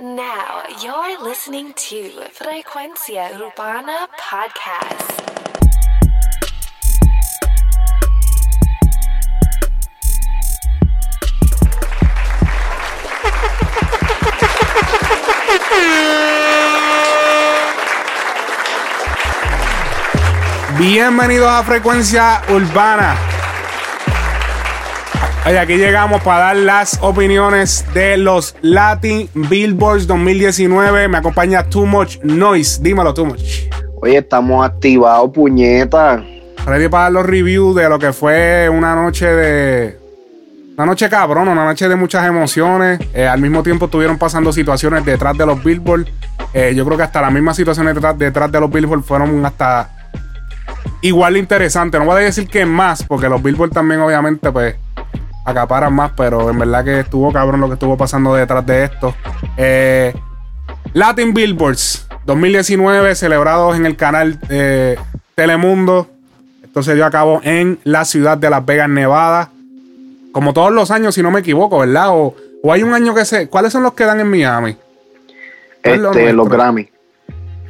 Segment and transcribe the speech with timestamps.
[0.00, 5.20] Now you're listening to Frecuencia Urbana Podcast.
[20.78, 23.31] Bienvenidos a Frecuencia Urbana.
[25.44, 31.08] Oye, aquí llegamos para dar las opiniones de los Latin Billboards 2019.
[31.08, 32.80] Me acompaña Too Much Noise.
[32.80, 33.68] Dímelo, Too Much.
[34.00, 36.22] Oye, estamos activados, puñeta.
[36.64, 39.98] Ready para dar los reviews de lo que fue una noche de.
[40.76, 43.00] Una noche cabrón, una noche de muchas emociones.
[43.12, 46.08] Eh, al mismo tiempo estuvieron pasando situaciones detrás de los Billboards.
[46.54, 49.90] Eh, yo creo que hasta las mismas situaciones detrás, detrás de los Billboards fueron hasta
[51.00, 52.00] igual de interesantes.
[52.00, 54.76] No voy a decir que más, porque los Billboards también, obviamente, pues
[55.44, 59.14] acaparan más, pero en verdad que estuvo cabrón lo que estuvo pasando detrás de esto.
[59.56, 60.14] Eh,
[60.92, 64.96] Latin Billboards 2019, celebrados en el canal eh,
[65.34, 66.08] Telemundo.
[66.62, 69.50] Esto se dio a cabo en la ciudad de Las Vegas, Nevada.
[70.32, 72.10] Como todos los años, si no me equivoco, ¿verdad?
[72.10, 73.48] O, o hay un año que se.
[73.48, 74.76] ¿Cuáles son los que dan en Miami?
[75.82, 76.88] Este, los Grammy.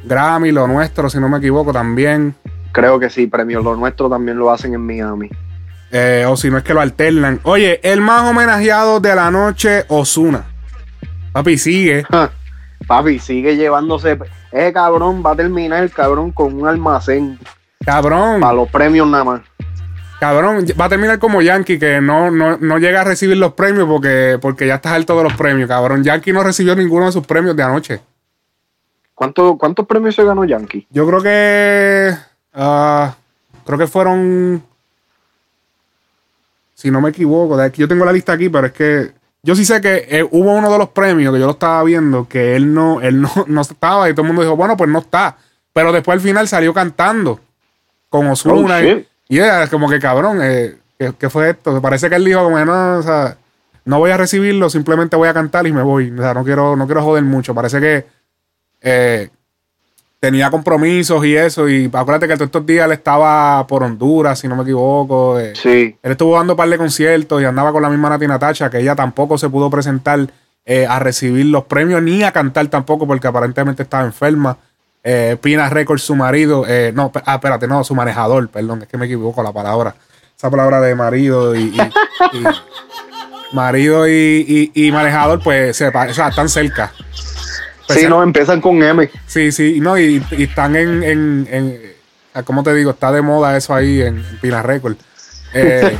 [0.05, 2.35] Grammy, lo nuestro, si no me equivoco, también.
[2.71, 5.29] Creo que sí, premios lo nuestro también lo hacen en Miami.
[5.95, 7.39] Eh, o si no es que lo alternan.
[7.43, 10.43] Oye, el más homenajeado de la noche, Osuna.
[11.31, 12.03] Papi, sigue.
[12.87, 14.17] Papi, sigue llevándose.
[14.51, 17.37] Eh, cabrón, va a terminar el cabrón con un almacén.
[17.85, 18.41] Cabrón.
[18.41, 19.41] Para los premios nada más.
[20.19, 24.39] Cabrón, va a terminar como Yankee, que no, no, llega a recibir los premios porque,
[24.41, 26.03] porque ya estás alto de los premios, cabrón.
[26.03, 28.01] Yankee no recibió ninguno de sus premios de anoche.
[29.13, 30.87] ¿Cuánto, ¿Cuántos premios se ganó Yankee?
[30.89, 32.15] Yo creo que.
[32.51, 33.13] Ah,
[33.63, 34.63] creo que fueron
[36.83, 39.79] si no me equivoco, yo tengo la lista aquí, pero es que yo sí sé
[39.79, 42.99] que eh, hubo uno de los premios que yo lo estaba viendo que él no,
[42.99, 45.37] él no, no estaba y todo el mundo dijo, bueno, pues no está.
[45.71, 47.39] Pero después al final salió cantando
[48.09, 48.79] con Osuna.
[48.79, 50.75] Oh, y, era como que cabrón, eh,
[51.17, 51.81] ¿qué, fue esto?
[51.81, 53.37] Parece que él dijo como no, o sea,
[53.85, 56.11] no voy a recibirlo, simplemente voy a cantar y me voy.
[56.11, 57.55] O sea, no quiero, no quiero joder mucho.
[57.55, 58.05] Parece que
[58.81, 59.29] eh,
[60.23, 61.67] tenía compromisos y eso.
[61.67, 65.37] Y acuérdate que todos estos días él estaba por Honduras, si no me equivoco.
[65.37, 65.51] Eh.
[65.53, 65.97] Sí.
[66.01, 68.79] Él estuvo dando un par de conciertos y andaba con la misma Nati Natacha, que
[68.79, 70.25] ella tampoco se pudo presentar
[70.63, 74.55] eh, a recibir los premios ni a cantar tampoco, porque aparentemente estaba enferma.
[75.03, 79.07] Eh, Pina Records, su marido, no, ah, espérate, no, su manejador, perdón, es que me
[79.07, 79.93] equivoco la palabra.
[80.37, 81.75] Esa palabra de marido y,
[83.51, 86.93] marido y, manejador, pues se, o sea, están cerca.
[87.89, 89.09] Sí, no, empiezan con M.
[89.27, 92.91] Sí, sí, no, y, están en, en, en, ¿cómo te digo?
[92.91, 94.95] Está de moda eso ahí en, Pina Record.
[95.53, 95.97] Eh,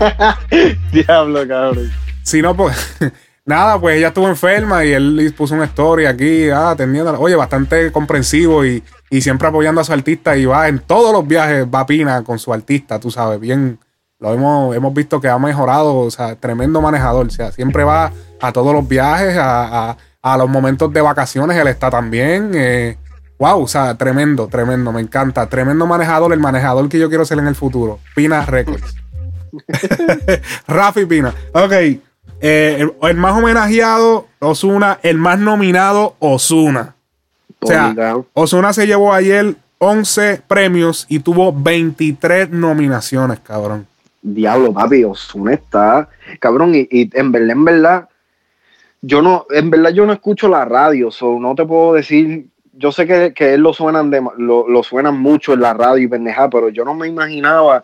[0.92, 1.92] Diablo, cabrón.
[2.24, 2.76] Sí, no, pues,
[3.46, 7.92] nada, pues ella estuvo enferma y él puso una story aquí, ah, atendiendo, oye, bastante
[7.92, 11.86] comprensivo y, y siempre apoyando a su artista y va en todos los viajes, va
[11.86, 13.78] Pina con su artista, tú sabes, bien,
[14.20, 18.12] lo hemos, hemos visto que ha mejorado, o sea, tremendo manejador, o sea, siempre va
[18.42, 22.52] a todos los viajes, a a los momentos de vacaciones él está también.
[22.54, 22.98] Eh,
[23.38, 25.48] wow, o sea, tremendo, tremendo, me encanta.
[25.48, 28.00] Tremendo manejador, el manejador que yo quiero ser en el futuro.
[28.16, 28.96] Pina Records.
[30.68, 31.34] Rafi Pina.
[31.52, 31.74] Ok.
[32.46, 35.00] Eh, el, más homenajeado, Osuna.
[35.04, 36.96] El más nominado, Osuna.
[37.60, 43.88] O sea, Osuna se llevó ayer 11 premios y tuvo 23 nominaciones, cabrón.
[44.22, 46.10] Diablo, papi, Osuna está.
[46.40, 48.10] Cabrón, y, y en verdad, en verdad,
[49.06, 52.92] yo no, en verdad yo no escucho la radio, so no te puedo decir, yo
[52.94, 56.08] sé que, que él lo suenan de, lo, lo, suenan mucho en la radio y
[56.08, 57.84] pendeja, pero yo no me imaginaba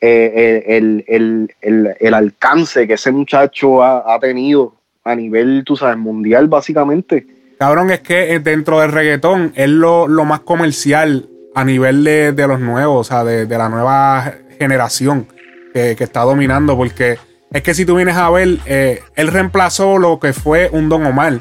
[0.00, 4.74] eh, el, el, el, el, alcance que ese muchacho ha, ha, tenido
[5.04, 7.26] a nivel, tú sabes, mundial básicamente.
[7.58, 12.32] Cabrón, es que eh, dentro del reggaetón es lo, lo más comercial a nivel de,
[12.32, 15.26] de, los nuevos, o sea, de, de la nueva generación
[15.74, 17.18] que, que está dominando, porque
[17.54, 21.06] es que si tú vienes a ver, eh, él reemplazó lo que fue un Don
[21.06, 21.38] Omar.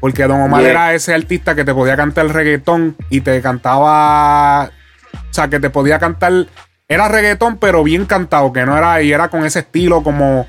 [0.00, 4.70] Porque Don Omar era ese artista que te podía cantar reggaetón y te cantaba.
[5.12, 6.46] O sea, que te podía cantar.
[6.88, 9.02] Era reggaetón, pero bien cantado, que no era.
[9.02, 10.46] Y era con ese estilo como.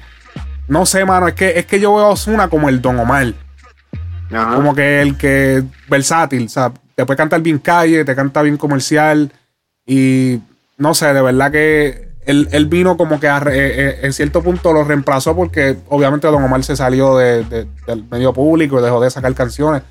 [0.69, 1.27] No sé, mano.
[1.27, 3.33] Es que, es que yo veo a Osuna como el Don Omar.
[4.29, 5.63] Como que el que.
[5.89, 6.45] versátil.
[6.45, 9.33] O sea, te puede cantar bien calle, te canta bien comercial.
[9.85, 10.39] Y.
[10.77, 14.71] No sé, de verdad que él, vino como que a, eh, eh, en cierto punto
[14.71, 17.67] lo reemplazó porque obviamente Don Omar se salió del
[18.09, 19.83] medio público y dejó de sacar canciones.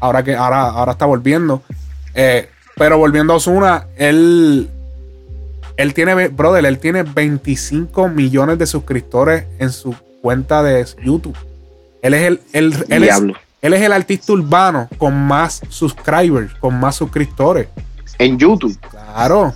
[0.00, 1.62] Ahora que ahora, ahora está volviendo.
[2.14, 4.68] Eh, pero volviendo a Osuna, él,
[5.76, 11.36] él tiene, brother, él tiene 25 millones de suscriptores en su cuenta de YouTube.
[12.02, 13.18] Él es el, él, él es,
[13.62, 17.68] Él es el artista urbano con más subscribers, con más suscriptores.
[18.18, 18.78] En YouTube.
[18.90, 19.54] Claro.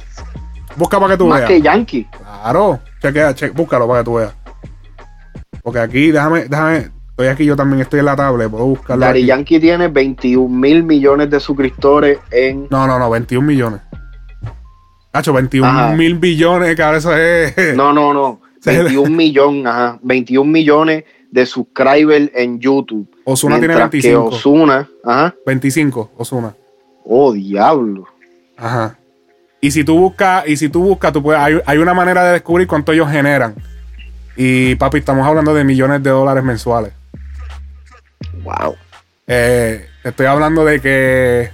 [0.76, 1.48] Busca para que tú Más veas.
[1.50, 2.06] que Yankee.
[2.10, 2.80] Claro.
[3.00, 4.34] Chequea, che- búscalo para que tú veas.
[5.62, 6.90] Porque aquí, déjame, déjame.
[7.10, 8.50] Estoy aquí, yo también estoy en la tablet.
[8.50, 9.04] Puedo buscarlo.
[9.06, 9.26] Aquí.
[9.26, 12.66] Yankee tiene 21 mil millones de suscriptores en.
[12.70, 13.80] No, no, no, 21 millones.
[15.12, 15.92] Hacho, 21 Ajá.
[15.94, 17.54] mil billones, ahora eso es.
[17.76, 18.40] No, no, no.
[18.64, 19.98] 21 millones, ajá.
[20.02, 23.08] 21 millones de subscribers en YouTube.
[23.24, 24.30] Osuna tiene Mientras 25.
[24.30, 25.34] Que Osuna, ajá.
[25.46, 26.54] 25, Osuna.
[27.04, 28.06] Oh, diablo.
[28.56, 28.98] Ajá.
[29.64, 32.32] Y si tú buscas, y si tú buscas, tú puedes, hay, hay una manera de
[32.32, 33.55] descubrir cuánto ellos generan.
[34.37, 36.93] Y papi, estamos hablando de millones de dólares mensuales.
[38.43, 38.75] Wow.
[39.29, 41.50] Eh, estoy hablando de que.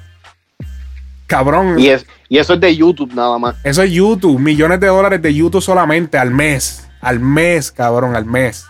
[1.27, 1.79] Cabrón.
[1.79, 3.57] Y, es, y eso es de YouTube nada más.
[3.63, 6.89] Eso es YouTube, millones de dólares de YouTube solamente al mes.
[7.03, 8.65] Al mes, cabrón, al mes.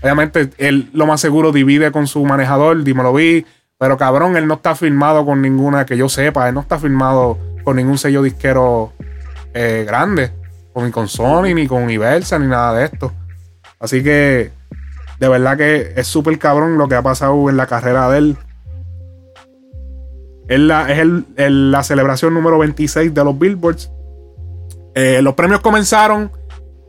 [0.00, 3.44] Obviamente, él lo más seguro divide con su manejador, dímelo vi.
[3.76, 6.48] Pero cabrón, él no está firmado con ninguna que yo sepa.
[6.48, 8.92] Él no está firmado con ningún sello disquero
[9.54, 10.32] eh, grande.
[10.74, 13.12] Ni con Sony, ni con Universal, ni nada de esto.
[13.78, 14.50] Así que,
[15.20, 18.36] de verdad que es súper cabrón lo que ha pasado en la carrera de él.
[20.48, 23.90] Es la, es el- la celebración número 26 de los Billboards.
[24.94, 26.30] Eh, los premios comenzaron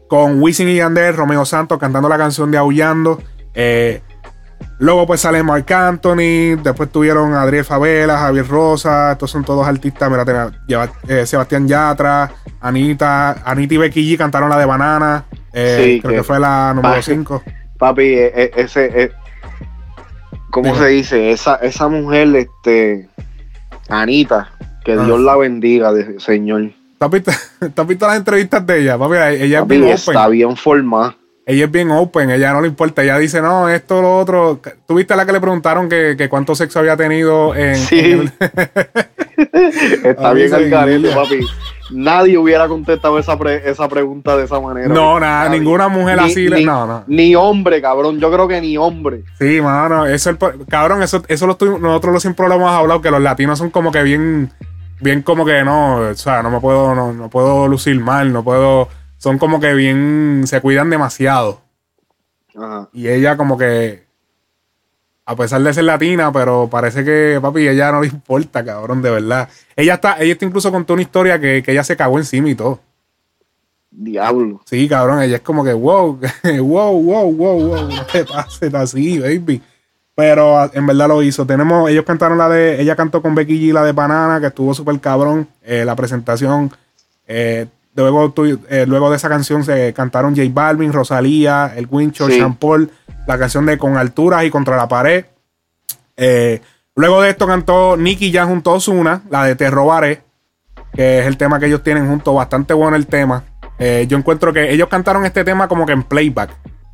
[0.09, 3.21] con Wisin y Yandel, Romeo Santos cantando la canción de Aullando.
[3.53, 4.01] Eh,
[4.79, 6.55] luego pues sale Marc Anthony.
[6.61, 9.13] Después tuvieron a Adriel Favela, Javier Rosa.
[9.13, 10.09] Estos son todos artistas.
[10.09, 10.51] Mira, tenía-
[11.07, 12.31] eh, Sebastián Yatra,
[12.61, 15.25] Anita, Anita y Becky G cantaron la de Banana.
[15.53, 17.43] Eh, Sí, creo que, que- fue la número pa- 5.
[17.77, 18.85] Papi, e- e- ese.
[19.03, 19.11] e-
[20.51, 20.77] ¿Cómo Dime.
[20.79, 21.31] se dice?
[21.31, 23.09] Esa, esa mujer, este.
[23.89, 24.51] Anita,
[24.85, 25.03] que Ah.
[25.03, 26.71] Dios la bendiga, de, señor.
[26.99, 27.31] ¿Tú has visto,
[27.75, 28.97] tú has visto las entrevistas de ella?
[28.97, 31.15] Papi, ella es Papi, bien está bien formada.
[31.45, 33.03] Ella es bien open, ella no le importa.
[33.03, 34.61] Ella dice, no, esto, lo otro.
[34.87, 37.75] ¿Tú viste la que le preguntaron que, que cuánto sexo había tenido en.
[37.75, 37.99] Sí.
[37.99, 38.31] en el-
[40.03, 41.39] Está bien al garete, papi.
[41.91, 44.87] Nadie hubiera contestado esa, pre- esa pregunta de esa manera.
[44.87, 45.59] no, nada, Nadie.
[45.59, 46.49] ninguna mujer Ni- así.
[46.49, 47.03] ni- no, no.
[47.07, 48.19] Ni hombre, cabrón.
[48.19, 49.23] Yo creo que ni hombre.
[49.37, 52.71] Sí, mano, eso es el cabrón, eso, eso lo estoy- nosotros lo siempre lo hemos
[52.71, 54.49] hablado, que los latinos son como que bien,
[55.01, 58.43] bien como que no, o sea, no me puedo, no, no puedo lucir mal, no
[58.43, 58.87] puedo,
[59.23, 61.61] son como que bien, se cuidan demasiado.
[62.57, 62.89] Ajá.
[62.91, 64.03] Y ella como que,
[65.25, 69.11] a pesar de ser latina, pero parece que, papi, ella no le importa, cabrón, de
[69.11, 69.47] verdad.
[69.77, 72.55] Ella está, ella está incluso contó una historia que, que ella se cagó encima y
[72.55, 72.81] todo.
[73.91, 74.59] Diablo.
[74.65, 76.19] Sí, cabrón, ella es como que, wow,
[76.59, 79.61] wow, wow, wow, wow, no te pases así, baby.
[80.15, 81.45] Pero ah, en verdad lo hizo.
[81.45, 84.73] Tenemos, ellos cantaron la de, ella cantó con Becky G la de Banana, que estuvo
[84.73, 85.47] súper cabrón.
[85.61, 86.69] eh, la presentación.
[87.25, 92.27] eh, luego, tu- eh, luego de esa canción se cantaron J Balvin, Rosalía, El Wincho,
[92.27, 92.33] Sí.
[92.33, 92.89] Sean Paul,
[93.27, 95.25] la canción de Con Alturas y Contra la Pared.
[96.17, 96.61] Eh,
[96.95, 100.21] luego de esto cantó Nicky Jam junto a Ozuna, la de Te Robaré,
[100.93, 103.43] que es el tema que ellos tienen juntos, bastante bueno el tema.
[103.79, 106.51] Eh, yo encuentro que ellos cantaron este tema como que en playback.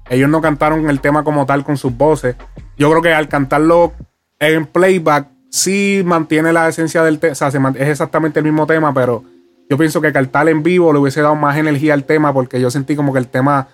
[0.10, 2.36] Ellos no cantaron el tema como tal con sus voces.
[2.78, 3.94] Yo creo que al cantarlo
[4.40, 7.34] en playback sí mantiene la esencia del tema.
[7.34, 9.24] O sea, se es exactamente el mismo tema, pero
[9.70, 12.72] yo pienso que cantar en vivo le hubiese dado más energía al tema porque yo
[12.72, 13.68] sentí como que el tema...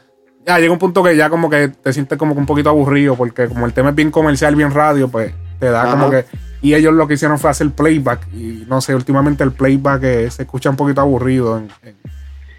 [0.46, 3.16] Ya llega un punto que ya como que te sientes como que un poquito aburrido
[3.16, 5.92] porque como el tema es bien comercial, bien radio, pues te da Ajá.
[5.92, 6.26] como que...
[6.62, 10.30] Y ellos lo que hicieron fue hacer playback y no sé, últimamente el playback eh,
[10.32, 11.58] se escucha un poquito aburrido.
[11.58, 11.96] en- en-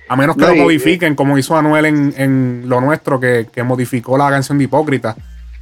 [0.09, 3.49] a menos que No, lo y- modifiquen, como hizo Anuel en, en Lo Nuestro, que,
[3.53, 5.17] que modificó la canción de Hipócrita.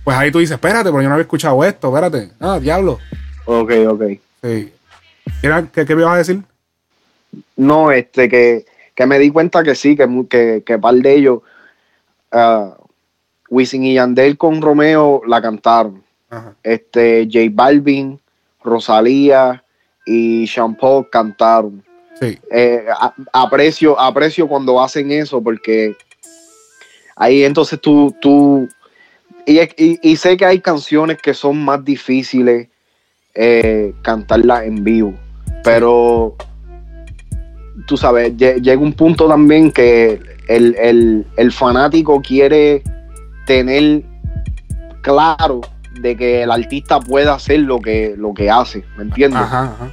[0.05, 2.31] Pues ahí tú dices, espérate, pero yo no había escuchado esto, espérate.
[2.41, 2.99] Ah, diablo.
[3.47, 4.03] Ok, ok.
[4.43, 4.73] Sí.
[5.43, 6.43] ¿Era- ¿Qué, qué me ibas a decir?
[7.57, 8.65] No, este, que,
[8.95, 11.41] que me di cuenta que sí, que, que, que par de ellos,
[13.49, 16.03] Wisin y Yandel con Romeo la cantaron.
[16.31, 16.55] Ajá.
[16.63, 18.19] Este, J Balvin,
[18.63, 19.63] Rosalía
[20.07, 21.85] y Sean Paul cantaron.
[22.19, 22.39] Sí.
[22.51, 25.97] Eh, a- aprecio, aprecio cuando hacen eso porque
[27.17, 28.69] ahí entonces tú, tú
[29.47, 32.69] y, y- y sé que hay canciones que son más difíciles
[33.35, 35.15] eh, cantarlas en vivo,
[35.65, 36.37] pero
[37.87, 42.83] tú sabes, lle- llega un punto también que el, el- el fanático quiere
[43.47, 44.03] tener
[45.03, 45.61] claro
[46.01, 49.41] de que el artista pueda hacer lo que, lo que hace, ¿me entiendes?
[49.41, 49.91] Ajá, ajá.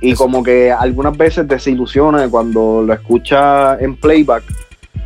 [0.00, 0.24] Y Eso.
[0.24, 4.42] como que algunas veces desilusiona cuando lo escucha en playback.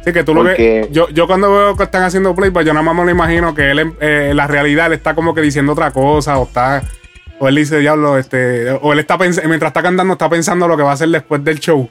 [0.05, 0.89] Sí, que tú lo que.
[0.93, 3.71] Yo, yo cuando veo que están haciendo playback, yo nada más me lo imagino que
[3.73, 6.83] él, eh, la realidad, él está como que diciendo otra cosa, o está.
[7.39, 8.71] O él dice, diablo, este.
[8.71, 11.43] O él está pensando, mientras está cantando, está pensando lo que va a hacer después
[11.45, 11.89] del show.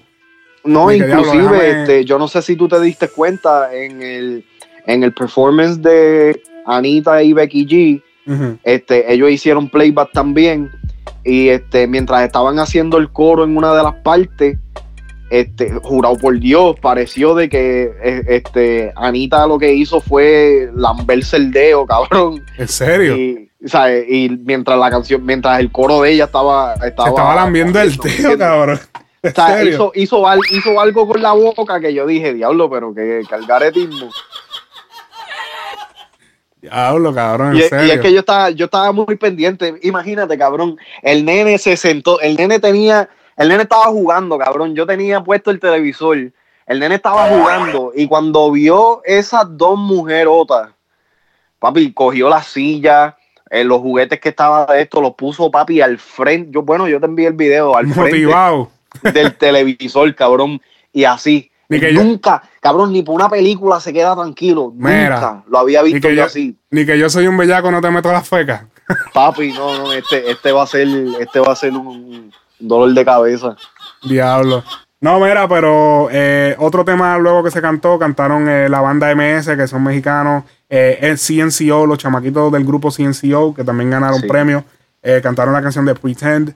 [0.64, 4.46] No, diablo, inclusive, déjame- este, yo no sé si tú te diste cuenta en el,
[4.88, 8.02] en el performance de Anita y Becky G,
[8.64, 10.72] este, ellos hicieron playback también.
[11.24, 14.58] Y este, mientras estaban haciendo el coro en una de las partes,
[15.30, 21.38] este, jurado por Dios, pareció de que eh, este, Anita lo que hizo fue lamberse
[21.38, 22.44] el dedo, cabrón.
[22.58, 23.16] ¿En serio?
[23.16, 23.52] Y,
[24.08, 26.74] y mientras la canción, mientras el coro de ella estaba.
[26.76, 28.80] Estaba, Se estaba lambiendo el tío, cabrón.
[29.24, 29.74] ¿En O sea, serio?
[29.74, 34.10] hizo, hizo, hizo algo con la boca que yo dije, diablo, pero que calgaretismo.
[36.62, 37.94] Diablo, cabrón, en Y, y serio.
[37.94, 39.76] es que yo estaba, yo estaba muy pendiente.
[39.84, 40.78] Imagínate, cabrón.
[41.02, 44.74] El nene se sentó, el nene tenía, el nene estaba jugando, cabrón.
[44.76, 46.18] Yo tenía puesto el televisor.
[46.68, 47.92] El nene estaba jugando.
[47.96, 50.70] Y cuando vio esas dos mujerotas,
[51.60, 53.16] papi, cogió la silla,
[53.50, 56.52] eh, los juguetes que estaba de esto, los puso papi al frente.
[56.52, 58.28] Yo, bueno, yo te envié el video al frente
[59.14, 60.62] del televisor, cabrón.
[60.94, 61.52] Y así.
[61.68, 64.72] Ni que yo- nunca, cabrón, ni por una película se queda tranquilo.
[64.76, 66.56] Mira, nunca lo había Ni visto yo, así.
[66.70, 68.66] ni que yo soy un bellaco, no te meto las fecas.
[69.14, 70.88] Papi, no, no, este, este va a ser,
[71.20, 73.56] este va a ser un dolor de cabeza.
[74.04, 74.64] Diablo.
[75.06, 79.56] No, mira, pero eh, otro tema luego que se cantó, cantaron eh, la banda MS,
[79.56, 84.28] que son mexicanos, eh, el CNCO, los chamaquitos del grupo CNCO, que también ganaron Sí.
[84.28, 84.64] premios,
[85.04, 86.56] eh, cantaron la canción de Pretend,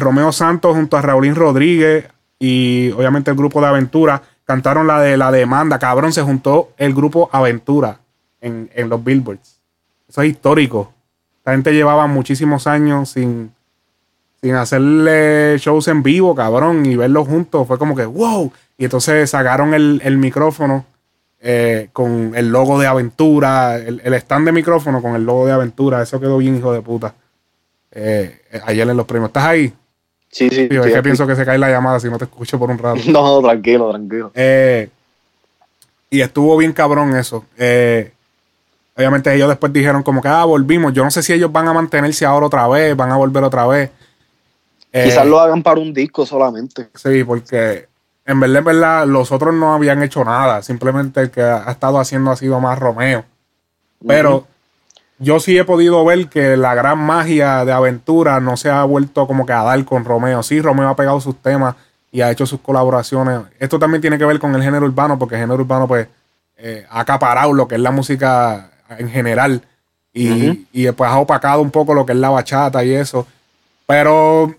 [0.00, 2.06] Romeo Santos junto a Raulín Rodríguez
[2.40, 6.92] y obviamente el grupo de Aventura, cantaron la de la demanda, cabrón, se juntó el
[6.94, 8.00] grupo Aventura
[8.40, 9.60] en, en los Billboards.
[10.08, 10.92] Eso es histórico.
[11.44, 13.52] La gente llevaba muchísimos años sin,
[14.40, 17.66] sin hacerle shows en vivo, cabrón, y verlos juntos.
[17.66, 18.52] Fue como que, wow.
[18.76, 20.84] Y entonces sacaron el, el micrófono
[21.40, 25.52] eh, con el logo de Aventura, el, el stand de micrófono con el logo de
[25.52, 26.02] Aventura.
[26.02, 27.14] Eso quedó bien, hijo de puta.
[27.90, 29.30] Eh, eh, ayer en los premios.
[29.30, 29.72] ¿Estás ahí?
[30.30, 30.68] Sí, sí.
[30.70, 32.78] Sí, es que pienso que se cae la llamada si no te escucho por un
[32.78, 33.00] rato.
[33.10, 34.30] No, tranquilo, tranquilo.
[34.34, 34.88] Eh,
[36.10, 37.44] y estuvo bien cabrón eso.
[37.56, 38.12] Eh,
[38.96, 40.92] obviamente ellos después dijeron como que, ah, volvimos.
[40.92, 43.66] Yo no sé si ellos van a mantenerse ahora otra vez, van a volver otra
[43.66, 43.90] vez.
[44.92, 46.88] Eh, Quizás lo hagan para un disco solamente.
[46.94, 47.88] Sí, porque
[48.24, 50.62] en verdad, en verdad, los otros no habían hecho nada.
[50.62, 53.24] Simplemente el que ha estado haciendo ha sido más Romeo.
[54.06, 54.46] Pero
[55.18, 59.26] yo sí he podido ver que la gran magia de aventura no se ha vuelto
[59.26, 60.42] como que a dar con Romeo.
[60.42, 61.74] Sí, Romeo ha pegado sus temas
[62.12, 63.40] y ha hecho sus colaboraciones.
[63.58, 66.06] Esto también tiene que ver con el género urbano, porque el género urbano, pues,
[66.56, 69.62] eh, ha acaparado lo que es la música en general.
[70.12, 73.26] Y, y después ha opacado un poco lo que es la bachata y eso.
[73.86, 74.54] Pero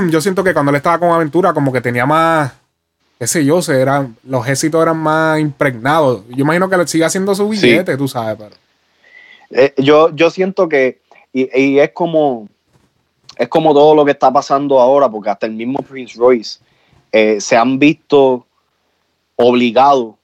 [0.10, 2.52] yo siento que cuando él estaba con Aventura, como que tenía más,
[3.18, 6.22] qué sé yo, se eran, los éxitos eran más impregnados.
[6.28, 7.66] Yo imagino que le sigue haciendo su Sí.
[7.66, 8.56] billete, tú sabes, pero.
[9.50, 11.00] Eh, yo, yo siento que,
[11.32, 12.48] y, y es como,
[13.36, 16.58] es como todo lo que está pasando ahora, porque hasta el mismo Prince Royce
[17.12, 18.46] eh, se han visto
[19.36, 20.14] obligados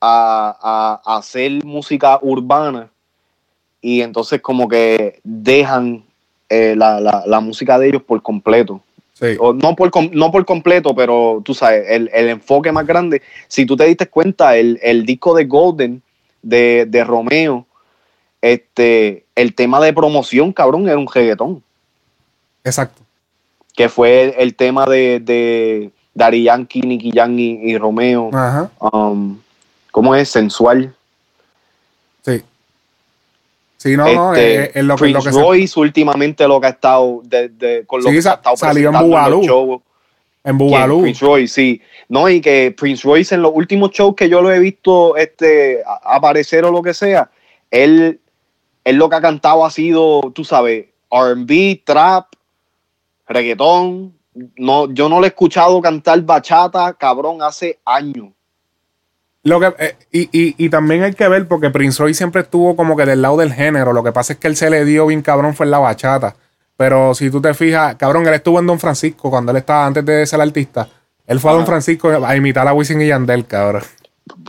[0.00, 0.56] a,
[1.04, 2.88] a- a hacer música urbana
[3.80, 6.04] y entonces como que dejan
[6.48, 8.80] eh, la, la- la música de ellos por completo.
[9.20, 9.36] Sí.
[9.38, 13.20] O no, por, no por completo, pero tú sabes, el, el enfoque más grande.
[13.48, 16.02] Si tú te diste cuenta, el, el disco de Golden
[16.42, 17.66] de, de Romeo,
[18.40, 21.62] este, el tema de promoción, cabrón, era un reggaetón.
[22.64, 23.02] Exacto.
[23.76, 28.30] Que fue el, el tema de, de Daddy Yankee, Nicky Jam y, y Romeo.
[28.32, 28.70] Ajá.
[28.80, 29.38] Um,
[29.90, 30.30] ¿Cómo es?
[30.30, 30.94] Sensual.
[33.82, 33.96] Sí.
[33.96, 36.66] No, no, Este, es, es lo que, Prince lo que se- Royce últimamente lo que
[36.66, 39.36] ha estado de, de- con lo Sí, que ha estado salió en presentando Bugalú.
[39.38, 39.80] los shows.
[40.44, 40.58] en.
[40.58, 41.00] Bugalú.
[41.00, 41.80] Prince Royce, sí.
[42.10, 45.80] No, y que Prince Royce en los últimos shows que yo lo he visto este,
[46.04, 47.30] aparecer o lo que sea,
[47.70, 48.20] él,
[48.84, 52.26] él lo que ha cantado ha sido, tú sabes, RB, trap,
[53.28, 54.14] reggaetón.
[54.56, 58.28] No, yo no lo he escuchado cantar bachata, cabrón, hace años.
[59.42, 62.76] Lo que, eh, y, y, y también hay que ver, porque Prince Roy siempre estuvo
[62.76, 63.92] como que del lado del género.
[63.92, 66.36] Lo que pasa es que él se le dio bien cabrón fue en la bachata.
[66.76, 70.04] Pero si tú te fijas, cabrón, él estuvo en Don Francisco cuando él estaba antes
[70.04, 70.88] de ser artista.
[71.26, 71.66] Él fue a Don.
[71.66, 73.82] Francisco a imitar a Wisin y Yandel, cabrón.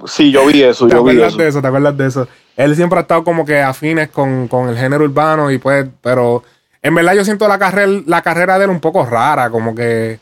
[0.05, 1.41] Sí, yo vi eso, ¿Te yo vi acuerdas eso.
[1.41, 1.61] de eso?
[1.61, 2.27] ¿Te acuerdas de eso?
[2.55, 6.43] Él siempre ha estado como que afines con, con el género urbano y pues, pero
[6.81, 10.19] en verdad yo siento la carrera, la carrera de él un poco rara, como que,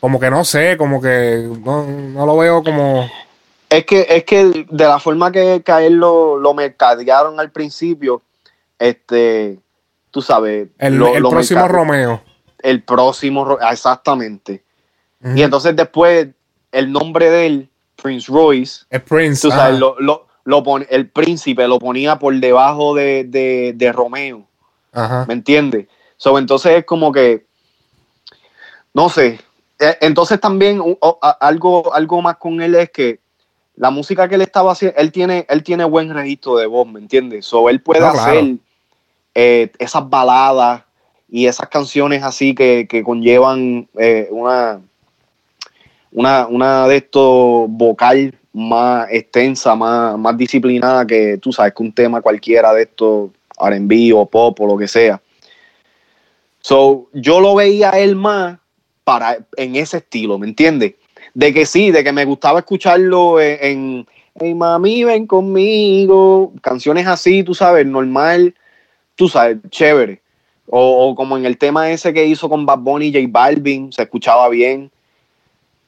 [0.00, 3.08] como que no sé, como que no, no lo veo como...
[3.76, 7.50] Es que, es que de la forma que, que a él lo, lo mercadearon al
[7.50, 8.22] principio,
[8.78, 9.58] este,
[10.10, 12.22] tú sabes, El, lo- el lo próximo Romeo.
[12.62, 14.62] el próximo, ah, exactamente.
[15.34, 16.28] Y entonces después
[16.72, 17.68] el nombre de él,
[18.02, 19.40] Prince Royce, Es Prince.
[19.42, 23.92] tú sabes, lo, lo, lo pon- el príncipe lo ponía por debajo de, de, de
[23.92, 24.44] Romeo,
[24.92, 25.24] Ajá.
[25.28, 25.86] ¿me entiendes?
[26.16, 27.46] So, entonces es como que,
[28.94, 29.40] no sé,
[29.78, 30.80] Eh, entonces también
[31.40, 33.18] algo, algo más con él es que
[33.76, 37.00] la música que él estaba haciendo, él tiene, él tiene buen registro de voz, ¿me
[37.00, 37.46] entiendes?
[37.46, 38.18] So, él puede claro.
[38.18, 38.56] hacer
[39.34, 40.82] eh, esas baladas
[41.28, 44.80] y esas canciones así que, que conllevan eh, una,
[46.12, 51.92] una, una de estos vocal más extensa, más, más disciplinada que tú sabes que un
[51.92, 55.20] tema cualquiera de estos R&B o pop o lo que sea.
[56.60, 58.58] So, yo lo veía a él más
[59.04, 60.94] para, en ese estilo, ¿me entiendes?
[61.34, 64.06] De que sí, de que me gustaba escucharlo en, en
[64.38, 68.54] Hey mami, ven conmigo, canciones así, tú sabes, normal,
[69.14, 70.20] tú sabes, chévere.
[70.66, 73.92] O, o como en el tema ese que hizo con Bad Bunny y J Balvin,
[73.92, 74.90] se escuchaba bien.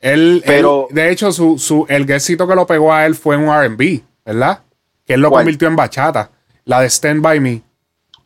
[0.01, 3.37] Él, Pero- él- de hecho, su, su, el guestcito que lo pegó a él fue
[3.37, 4.61] un RB, ¿verdad?
[5.07, 5.43] Que él lo ¿Cuál?
[5.45, 6.31] convirtió en bachata.
[6.67, 7.63] La de Stand By Me.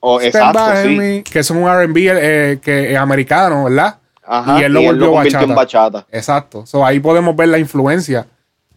[0.00, 0.96] O, Stand exacto, By sí.
[0.96, 3.98] Me, que es un RB eh, americano, ¿verdad?
[4.28, 5.88] Ajá, y él lo volvió convirtió en bachata.
[6.00, 6.06] bachata.
[6.16, 6.66] Exacto.
[6.66, 8.26] So, ahí podemos ver la influencia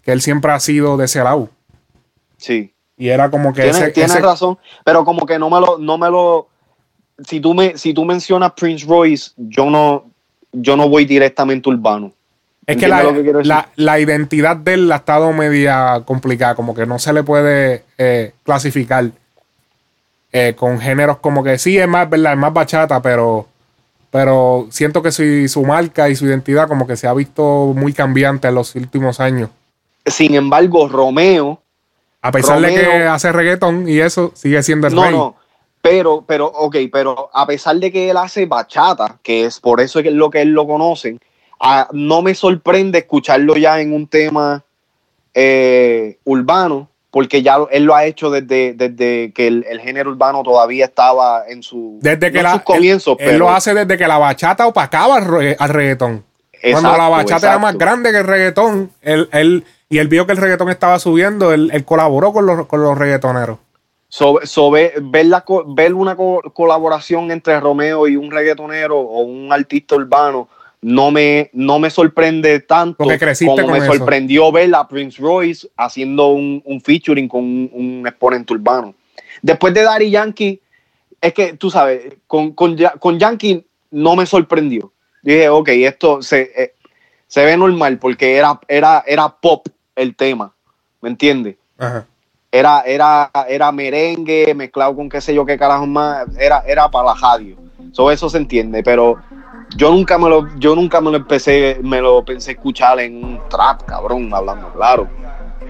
[0.04, 1.50] que él siempre ha sido de ese lado.
[2.38, 2.74] Sí.
[2.98, 5.78] Y era como que Tienes, ese, tienes ese- razón, pero como que no me lo,
[5.78, 6.48] no me lo.
[7.28, 10.06] Si tú me, si tú mencionas Prince Royce, yo no,
[10.52, 12.12] yo no voy directamente urbano.
[12.66, 16.56] es que la, ¿Entiendes lo que la- la identidad de él ha estado media complicada,
[16.56, 19.12] como que no se le puede eh, clasificar
[20.32, 22.34] eh, con géneros como que sí es más, ¿verdad?
[22.34, 23.48] Es más bachata, pero,
[24.12, 27.94] pero siento que su, su marca y su identidad como que se ha visto muy
[27.94, 29.50] cambiante en los últimos años.
[30.06, 31.62] Sin embargo, Romeo,
[32.22, 35.12] A pesar de que hace reggaetón y eso, sigue siendo el no, rey.
[35.12, 35.36] no.
[35.82, 40.00] Pero, pero, ok, pero a pesar de que él hace bachata, que es por eso
[40.00, 41.20] es lo que él lo conocen,
[41.60, 44.64] ah, no me sorprende escucharlo ya en un tema
[45.34, 50.42] eh, urbano, porque ya él lo ha hecho desde, desde que el, el género urbano
[50.44, 53.98] todavía estaba en su Desde que no en la, sus comienzos, él, lo hace desde
[53.98, 56.24] que la bachata opacaba al, re- al reggaetón.
[56.62, 57.86] Cuando la Exacto, bachata era más exacto.
[57.86, 61.70] grande que el reggaetón, él, él- y él vio que el reggaetón estaba subiendo, él,
[61.74, 63.58] él colaboró con los, con los reggaetoneros.
[64.08, 68.98] So, so ve- ver, la co- ver una co- colaboración entre Romeo y un reggaetonero
[69.00, 70.48] o un artista urbano
[70.82, 73.94] no me, no me sorprende tanto como me eso.
[73.94, 78.96] sorprendió ver a Prince Royce haciendo un, un featuring con un, un exponente urbano.
[79.42, 80.60] Después de Daddy Yankee,
[81.22, 84.92] es que tú sabes, con, con, con Yankee no me sorprendió.
[85.22, 86.74] Dije, ok, esto se, eh,
[87.28, 90.54] se ve normal porque era, era, era pop el tema,
[91.00, 91.58] ¿me entiendes?
[92.52, 97.14] Era, era, era merengue mezclado con qué sé yo qué carajo más, era, era para
[97.14, 97.56] la radio.
[97.92, 99.22] So, eso se entiende, pero
[99.76, 103.40] yo nunca me lo, yo nunca me lo empecé, me lo pensé escuchar en un
[103.50, 105.08] trap, cabrón, hablando claro.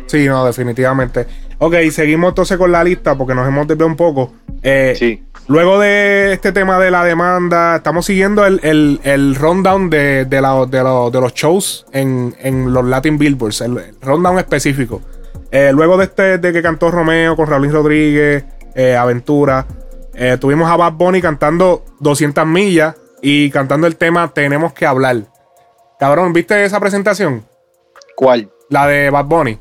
[0.07, 1.25] Sí, no, definitivamente.
[1.59, 4.33] Ok, seguimos entonces con la lista porque nos hemos desviado un poco.
[4.63, 5.23] Eh, Sí.
[5.47, 10.39] Luego de este tema de la demanda, estamos siguiendo el, el, el rundown de, de,
[10.41, 15.01] la- de de los shows en, en los Latin Billboards, el, el rundown específico.
[15.51, 19.65] Eh, luego de este de que cantó Romeo con Raúl Rodríguez, eh, Aventura,
[20.39, 25.17] tuvimos a Bad Bunny cantando 200 millas y cantando el tema Tenemos que hablar.
[25.99, 27.45] Cabrón, ¿viste esa presentación?
[28.15, 28.49] ¿Cuál?
[28.69, 29.57] La de Bad Bunny.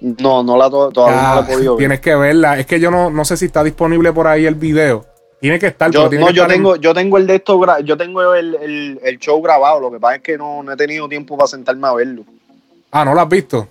[0.00, 1.78] No, no la to- todavía no la Ah, he podido ver.
[1.78, 2.58] tienes que verla.
[2.58, 5.06] Es que yo no, no sé si está disponible por ahí el video.
[5.40, 5.90] Tiene que estar.
[5.90, 7.96] Yo, pero tiene no, que yo estar en- tengo, yo tengo el de esto, yo
[7.96, 11.08] tengo el, el, el show grabado, lo que pasa es que no, no he tenido
[11.08, 12.24] tiempo para sentarme a verlo.
[12.90, 13.58] Ah, ¿no lo has visto?
[13.60, 13.66] O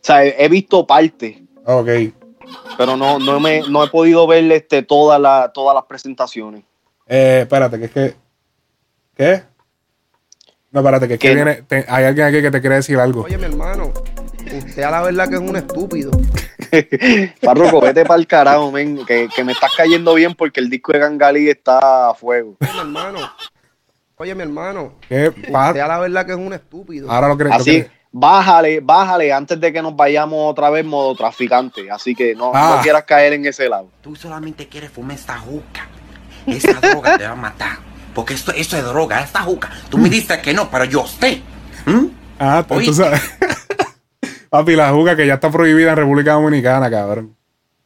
[0.00, 1.88] sea, he, he visto partes, Ok.
[2.76, 6.64] pero no, no, me, no he podido ver este, toda la, todas las presentaciones.
[7.14, 8.14] Eh, espérate, que es que.
[9.14, 9.42] ¿Qué?
[10.70, 11.54] No, espérate, que es que viene.
[11.62, 13.24] te- hay alguien aquí que te quiere decir algo.
[13.24, 13.92] Oye, mi hermano,
[14.56, 16.10] usted a la verdad que es un estúpido.
[17.42, 20.92] Parroco, vete para el carajo, men, que, que me estás cayendo bien porque el disco
[20.92, 22.56] de Gangali está a fuego.
[22.60, 23.18] Oye, mi hermano.
[24.16, 24.94] Oye, mi hermano.
[25.06, 25.28] ¿Qué?
[25.28, 27.10] Usted a la verdad que es un estúpido.
[27.10, 30.86] Ahora lo que lo Así, que- bájale, bájale antes de que nos vayamos otra vez
[30.86, 31.90] modo traficante.
[31.90, 32.76] Así que no, Ah.
[32.76, 33.90] no quieras caer en ese lado.
[34.00, 35.86] Tú solamente quieres fumar esta juca.
[36.46, 37.78] Esa droga te va a matar.
[38.14, 39.70] Porque esto, esto es droga, esta juca.
[39.88, 41.42] Tú me dices que no, pero yo sé.
[41.86, 42.06] ¿Mm?
[42.38, 42.94] Ah, tú Oíste.
[42.94, 43.20] sabes.
[44.50, 47.34] Papi, la juga que ya está prohibida en República Dominicana, cabrón.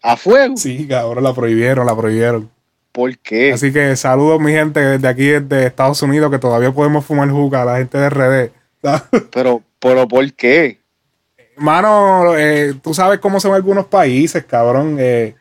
[0.02, 0.56] ¿A fuego?
[0.56, 2.50] Sí, cabrón, la prohibieron, la prohibieron.
[2.92, 3.52] ¿Por qué?
[3.52, 7.64] Así que saludos, mi gente, desde aquí, desde Estados Unidos, que todavía podemos fumar juca,
[7.64, 8.50] la gente de RD.
[9.32, 10.80] Pero, pero ¿por qué?
[11.56, 14.96] Mano, eh, tú sabes cómo son algunos países, cabrón.
[15.00, 15.34] eh,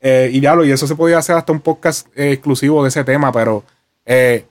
[0.00, 3.04] eh, y diablo, y eso se podía hacer hasta un podcast eh, exclusivo de ese
[3.04, 3.64] tema, pero
[4.06, 4.44] eh,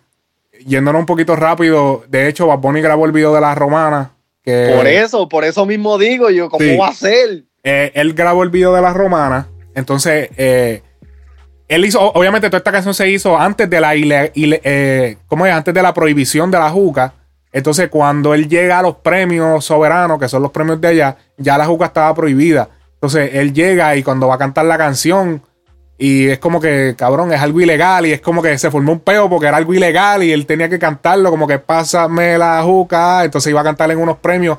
[0.66, 4.12] yéndonos un poquito rápido, de hecho, Bad Bunny grabó el video de la romana.
[4.44, 6.78] Que, Por eso, por eso mismo digo yo, ¿cómo Sí.
[6.78, 7.44] va a ser?
[7.64, 9.48] eh, él grabó el video de la romana.
[9.76, 10.82] Entonces, eh,
[11.68, 15.46] él hizo, obviamente, toda esta canción se hizo antes de la ile- ile- eh, ¿cómo
[15.46, 15.54] es?
[15.54, 17.14] Antes de la prohibición de la juca.
[17.52, 21.58] Entonces, cuando él llega a los premios soberanos, que son los premios de allá, ya
[21.58, 22.70] la juca estaba prohibida.
[22.98, 25.42] Entonces, él llega y cuando va a cantar la canción,
[26.00, 28.06] Y es como que, cabrón, es algo ilegal.
[28.06, 30.70] Y es como que se formó un peo porque era algo ilegal y él tenía
[30.70, 33.24] que cantarlo, como que pásame la juca.
[33.24, 34.58] Entonces iba a cantar en unos premios.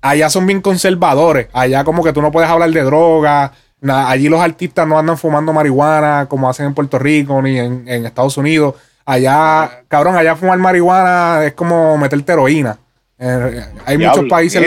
[0.00, 1.48] Allá son bien conservadores.
[1.52, 3.52] Allá como que tú no puedes hablar de droga.
[3.80, 7.86] Nada, allí los artistas no andan fumando marihuana como hacen en Puerto Rico ni en,
[7.86, 8.74] en Estados Unidos.
[9.04, 12.78] Allá, cabrón, allá fumar marihuana es como meterte heroína.
[13.18, 14.66] Eh, hay Diablo, muchos países.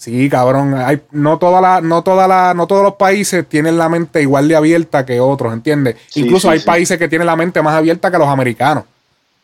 [0.00, 0.74] Sí, cabrón.
[0.74, 4.48] Hay, no toda la, no toda la, no todos los países tienen la mente igual
[4.48, 5.96] de abierta que otros, ¿entiendes?
[6.08, 6.66] Sí, Incluso sí, hay sí.
[6.66, 8.84] países que tienen la mente más abierta que los americanos.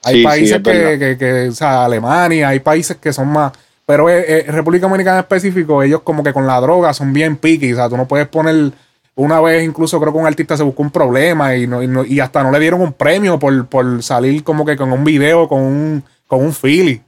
[0.03, 3.53] Hay países es que, que, que, o sea, Alemania, hay países que son más.
[3.85, 7.37] Pero eh, eh, República Dominicana en específico, ellos como que con la droga son bien
[7.37, 7.73] picky.
[7.73, 8.73] O sea, tú no puedes poner.
[9.15, 12.05] Una vez incluso creo que un artista se buscó un problema y, no, y, no-
[12.05, 15.49] y hasta no le dieron un premio por, por salir como que con un video
[15.49, 17.01] con un, con un Philly.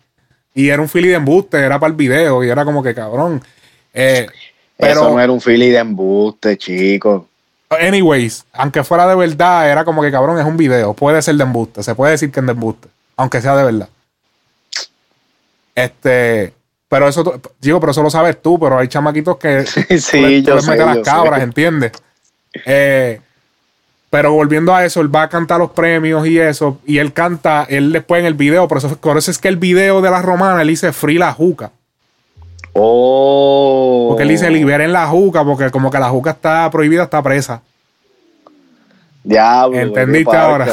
[0.59, 3.40] Y era un Philly de embuste, era para el video y era como que cabrón.
[3.94, 4.27] Eh,
[4.77, 7.23] pero, Eso no era un Philly de embuste, chicos.
[7.71, 10.94] anyways, aunque fuera de verdad, era como que cabrón, es un video.
[10.94, 13.88] Puede ser de embuste, se puede decir que es de embuste, aunque sea de verdad.
[15.75, 16.53] Este,
[16.88, 20.42] pero eso, digo, pero eso lo sabes tú, pero hay chamaquitos que Sí, tú le-
[20.42, 21.44] tú yo les sé, metes las yo cabras, sé.
[21.44, 21.92] ¿entiendes?
[22.66, 23.21] Eh,
[24.11, 27.66] pero volviendo a eso, él va a cantar los premios y eso, y él canta,
[27.68, 30.23] él después en el video, por eso, por eso es que el video de la
[30.23, 31.71] romana, él dice free la juca.
[32.73, 34.07] Oh.
[34.09, 37.62] Porque él dice liberen la juca, porque como que la juca está prohibida, está presa.
[39.25, 39.79] Diablo.
[39.79, 40.66] ¿Entendiste ahora?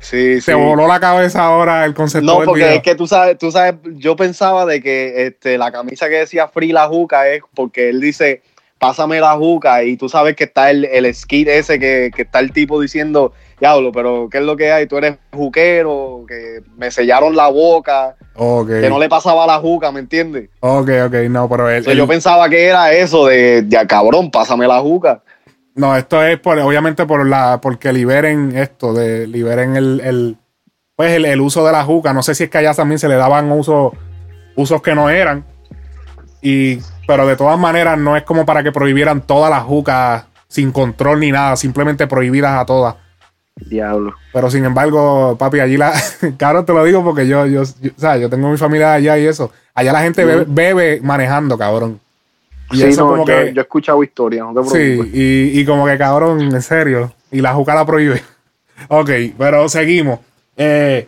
[0.00, 0.40] Sí, sí.
[0.40, 2.76] Se voló la cabeza ahora el concepto No, del porque video.
[2.76, 6.48] es que tú sabes, tú sabes, yo pensaba de que este, la camisa que decía
[6.48, 8.42] Free la juca es porque él dice,
[8.80, 12.40] pásame la juca, y tú sabes que está el, el skit ese que, que está
[12.40, 14.86] el tipo diciendo, diablo, pero ¿qué es lo que hay?
[14.86, 18.16] Tú eres juquero, que me sellaron la boca,
[18.66, 20.48] que no le pasaba la juca, ¿me entiendes?
[20.60, 23.86] ok, ok, no, pero él, O sea, él- yo pensaba que era eso de, ya
[23.86, 25.22] cabrón, pásame la juca.
[25.74, 30.36] no, esto es por, obviamente por la, porque liberen esto, de liberen el, el
[30.96, 32.12] pues el, el uso de la juca.
[32.12, 33.92] No sé si es que allá también se le daban uso,
[34.56, 35.44] usos que no eran.
[36.42, 40.72] Y, pero de todas maneras, no es como para que prohibieran todas las jucas sin
[40.72, 42.94] control ni nada, simplemente prohibidas a todas.
[43.56, 44.14] Diablo.
[44.32, 45.92] Pero sin embargo, papi, allí la.
[46.38, 49.18] Claro, te lo digo porque yo, yo, yo- o sea, yo tengo mi familia allá
[49.18, 49.52] y eso.
[49.74, 52.00] Allá la gente bebe, bebe manejando, cabrón.
[52.72, 53.52] Y Sí, eso no, como yo, que.
[53.52, 55.10] yo he escuchado historias, no te sí, preocupes.
[55.14, 57.12] y, y como que cabrón, en serio.
[57.30, 58.22] Y la juca la prohíbe.
[58.88, 60.20] ok, pero seguimos.
[60.56, 61.06] Eh,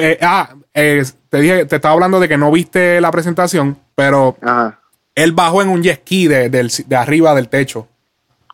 [0.00, 4.36] eh, ah, eh, te dije, te estaba hablando de que no viste la presentación, pero
[4.42, 4.80] Ajá,
[5.14, 7.86] él bajó en un jet ski de, del- de arriba del techo.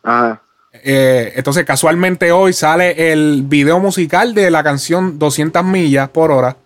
[0.02, 0.40] ajá.
[0.86, 6.56] Eh, entonces, casualmente hoy sale el video musical de la canción 200 millas por hora.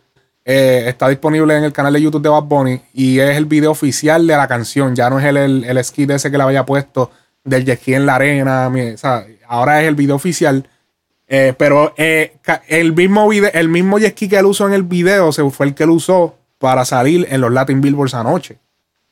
[0.46, 3.70] Eh, está disponible en el canal de YouTube de Bad Bunny y es el video
[3.70, 4.96] oficial de la canción.
[4.96, 7.10] Ya no es el, el, el skit ese que le había puesto
[7.44, 8.68] del jet ski en la arena.
[8.68, 10.66] o sea, ahora es el video oficial.
[11.30, 12.38] Eh, pero eh,
[12.68, 15.66] el mismo video, el mismo jet ski que él usó en el video se fue
[15.66, 18.58] el que él usó para salir en los Latin Billboards anoche.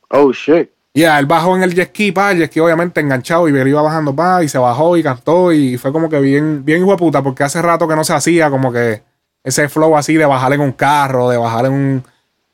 [0.09, 0.69] Oh, shit.
[0.95, 3.81] Ya, él bajó en el jet ski, pa, el jet ski obviamente enganchado y iba
[3.83, 6.97] bajando, pa, y se bajó y cantó y fue como que bien, bien hijo de
[6.97, 9.03] puta, porque hace rato que no se hacía como que
[9.43, 12.03] ese flow así de bajar en un carro, de bajar en un...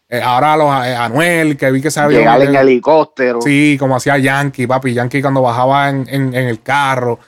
[0.10, 2.20] eh, ahora los eh, Anuel, que vi que se había...
[2.20, 3.42] Llegar en helicóptero.
[3.42, 7.20] Sí, como hacía Yankee, papi, Yankee cuando bajaba en, en- en el carro.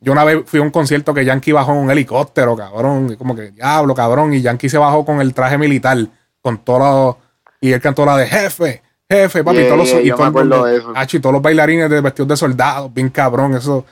[0.00, 3.34] Yo una vez fui a un concierto que Yankee bajó en un helicóptero, cabrón, como
[3.34, 5.98] que diablo, cabrón, y Yankee se bajó con el traje militar,
[6.40, 7.18] con todo
[7.60, 10.18] y él cantó la de jefe, jefe, papi, y todos los, y todo
[10.50, 10.92] mundo- de eso.
[11.20, 13.84] Todos los bailarines de vestidos de soldados, bien cabrón, eso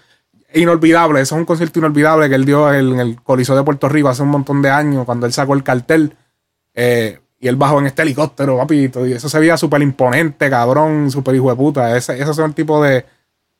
[0.54, 4.08] inolvidable, eso es un concierto inolvidable que él dio en el Coliseo de Puerto Rico
[4.08, 6.16] hace un montón de años, cuando él sacó el cartel,
[6.74, 11.10] eh, y él bajó en este helicóptero, papito, y eso se veía súper imponente, cabrón,
[11.10, 13.04] súper hijo de puta, Ese- esos son el tipo de,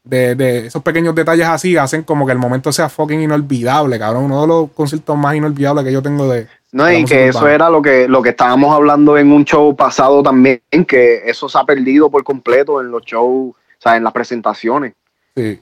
[0.07, 4.25] de, de esos pequeños detalles así, hacen como que el momento sea fucking inolvidable, cabrón,
[4.27, 6.47] uno de los conciertos más inolvidables que yo tengo de...
[6.73, 10.23] No, y que eso era lo que, lo que estábamos hablando en un show pasado
[10.23, 14.13] también, que eso se ha perdido por completo en los shows, o sea, en las
[14.13, 14.95] presentaciones.
[15.35, 15.61] Sí.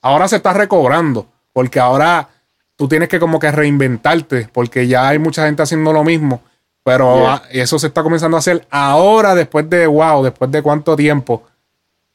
[0.00, 2.28] Ahora se está recobrando, porque ahora
[2.76, 6.40] tú tienes que como que reinventarte, porque ya hay mucha gente haciendo lo mismo,
[6.84, 7.42] pero Yeah.
[7.50, 11.44] eso se está comenzando a hacer ahora, después de, wow, después de cuánto tiempo.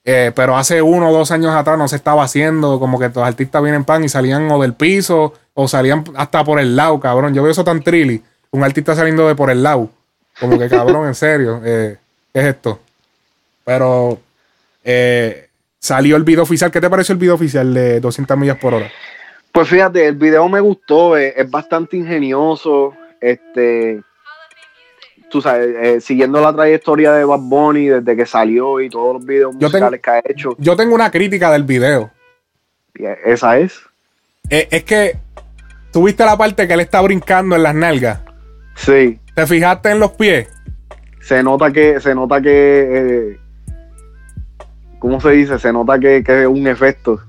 [0.10, 3.18] Eh, pero hace uno o dos años atrás no se estaba haciendo, como que los
[3.18, 7.34] artistas vienen pan y salían o del piso o salían hasta por el lado, cabrón.
[7.34, 9.90] Yo veo eso tan trilly, un artista saliendo de por el lado,
[10.40, 11.98] como que cabrón, en serio, eh,
[12.34, 12.80] ¿qué es esto?
[13.66, 14.18] Pero
[14.82, 16.72] eh, salió el video oficial.
[16.72, 18.90] ¿Qué te pareció el video oficial de 200 millas por hora?
[19.52, 24.02] Pues fíjate, el video me gustó, es, bastante ingenioso, este,
[25.30, 29.26] tú sabes, eh, siguiendo la trayectoria de Bad Bunny desde que salió y todos los
[29.26, 32.10] videos Yo tengo- musicales que ha hecho, Yo tengo una crítica del video.
[32.96, 33.80] y esa es.
[34.50, 35.18] Eh, es que
[35.92, 38.20] ¿tuviste la parte que él está brincando en las nalgas?
[38.76, 39.20] Sí.
[39.36, 40.48] ¿Te fijaste en los pies?
[41.22, 42.50] Se nota que, se nota que,
[43.32, 43.40] eh,
[45.00, 45.60] ¿cómo se dice?
[45.60, 47.20] Se nota que, que es un efecto.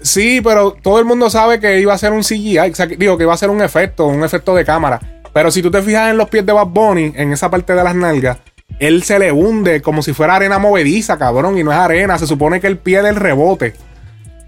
[0.00, 2.58] Sí, pero todo el mundo sabe que iba a ser un CGI,
[2.96, 5.00] digo que iba a ser un efecto, un efecto de cámara.
[5.32, 7.84] Pero si tú te fijas en los pies de Bad Bunny, en esa parte de
[7.84, 8.38] las nalgas,
[8.78, 12.18] él se le hunde como si fuera arena movediza, cabrón, y no es arena.
[12.18, 13.74] Se supone que el pie del rebote.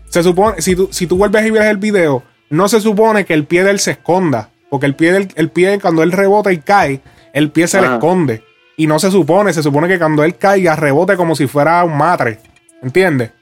[0.08, 3.34] Se supone, si tú, si tú vuelves y ves el video, no se supone que
[3.34, 4.50] el pie de él se esconda.
[4.68, 7.00] Porque el pie del el pie, cuando él rebota y cae,
[7.32, 8.44] el pie se le esconde.
[8.76, 11.96] Y no se supone, se supone que cuando él caiga, rebote como si fuera un
[11.96, 12.38] matre.
[12.82, 13.32] ¿Entiendes?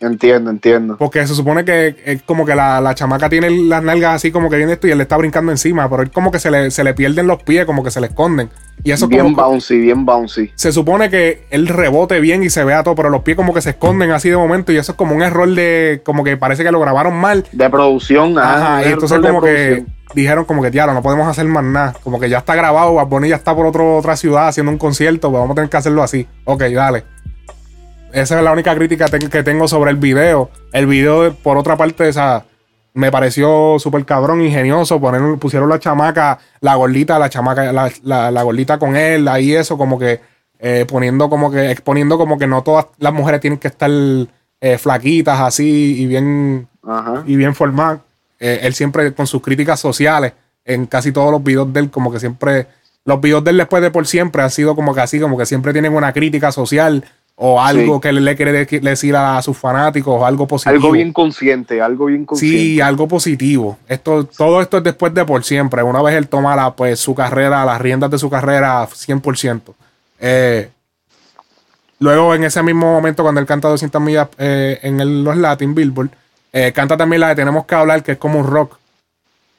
[0.00, 0.96] Entiendo, entiendo.
[0.96, 4.48] Porque se supone que es como que la, la chamaca tiene las nalgas así como
[4.48, 6.70] que viene esto y él le está brincando encima, pero él como que se le,
[6.70, 8.48] se le pierden los pies, como que se le esconden.
[8.84, 10.52] Y eso bien como bouncy, bien bouncy.
[10.54, 13.60] se supone que él rebote bien y se vea todo, pero los pies como que
[13.60, 16.62] se esconden así de momento y eso es como un error de, como que parece
[16.62, 17.44] que lo grabaron mal.
[17.50, 18.78] De producción, ajá.
[18.78, 19.84] Ajá, y entonces como que
[20.14, 21.94] dijeron como que, diablo, no podemos hacer más nada.
[22.02, 24.78] Como que ya está grabado, Bad Bunny ya está por otro, otra ciudad haciendo un
[24.78, 26.26] concierto, pues vamos a tener que hacerlo así.
[26.44, 27.04] Ok, dale.
[28.12, 30.50] Esa es la única crítica que tengo sobre el video.
[30.72, 32.44] El video, por otra parte, esa,
[32.94, 35.00] me pareció súper cabrón, ingenioso.
[35.00, 39.54] Poner, pusieron la chamaca, la gordita, la chamaca, la, la, la gordita con él, ahí
[39.54, 40.20] eso, como que
[40.58, 43.90] eh, poniendo como que, exponiendo como que no todas las mujeres tienen que estar
[44.60, 47.22] eh, flaquitas así y bien Ajá.
[47.26, 48.00] y bien formal.
[48.40, 50.32] Eh, él siempre con sus críticas sociales
[50.64, 52.66] en casi todos los videos de él, como que siempre,
[53.04, 55.46] los videos de él después de por siempre han sido como que así, como que
[55.46, 57.04] siempre tienen una crítica social
[57.40, 58.00] o algo Sí.
[58.00, 60.74] que le, le quiere de- decir a, sus fanáticos o algo positivo.
[60.74, 62.58] Algo bien consciente, algo bien consciente.
[62.58, 63.78] Sí, algo positivo.
[63.86, 65.82] Esto, todo esto es después de por siempre.
[65.84, 69.74] Una vez él toma la, pues, su carrera, las riendas de su carrera 100%.
[70.18, 70.68] Eh,
[72.00, 75.74] luego, en ese mismo momento, cuando él canta 200 millas eh, en el- los Latin
[75.74, 76.10] Billboard,
[76.52, 78.78] eh, canta también la de Tenemos que hablar, que es como un rock,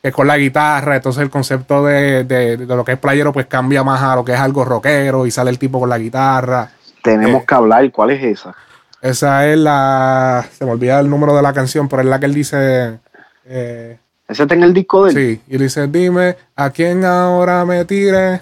[0.01, 0.97] que es con la guitarra.
[0.97, 4.25] Entonces, el concepto de, de- de lo que es playero, pues cambia más a lo
[4.25, 6.71] que es algo rockero y sale el tipo con la guitarra.
[7.03, 8.55] Tenemos Eh, que hablar, ¿cuál es esa?
[9.01, 10.45] Esa es la.
[10.51, 12.99] Se me olvida el número de la canción, pero es la que él dice.
[13.45, 15.15] eh, ¿Ese está en el disco de él?
[15.15, 18.35] Sí, y dice, dime, ¿a quién ahora me tire?
[18.35, 18.41] Eh,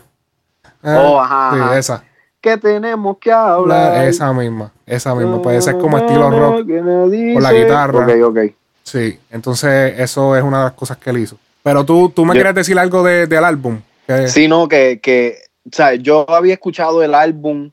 [0.83, 1.77] Oh, ajá, Sí, ajá.
[1.77, 2.03] esa.
[2.41, 3.93] Que tenemos que hablar.
[3.93, 5.41] La- esa misma, esa misma.
[5.41, 6.67] Pues esa es como estilo rock.
[6.67, 7.99] con la guitarra.
[8.05, 8.39] Ok, ok.
[8.83, 11.37] Sí, entonces eso es una de las cosas que él hizo.
[11.63, 13.79] Pero tú, tú me Yo- quieres decir algo de- del álbum.
[14.05, 17.71] Que- Sí, no, que, que, o sea, yo había escuchado el álbum,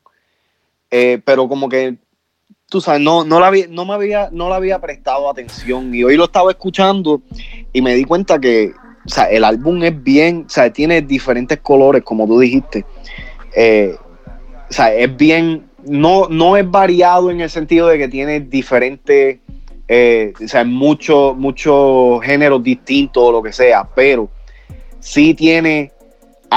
[0.97, 1.97] eh, pero como que,
[2.69, 6.05] tú sabes, no, no, la había, no, me había, no le había prestado atención y
[6.05, 7.21] hoy lo estaba escuchando
[7.73, 8.71] y me di cuenta que,
[9.05, 12.85] o sea, el álbum es bien, o sea, tiene diferentes colores, como tú dijiste.
[13.53, 13.97] Eh,
[14.69, 19.39] o sea, es bien, no, no es variado en el sentido de que tiene diferentes,
[19.89, 24.29] eh, o sea, muchos muchos géneros distintos o lo que sea, pero
[25.01, 25.91] sí tiene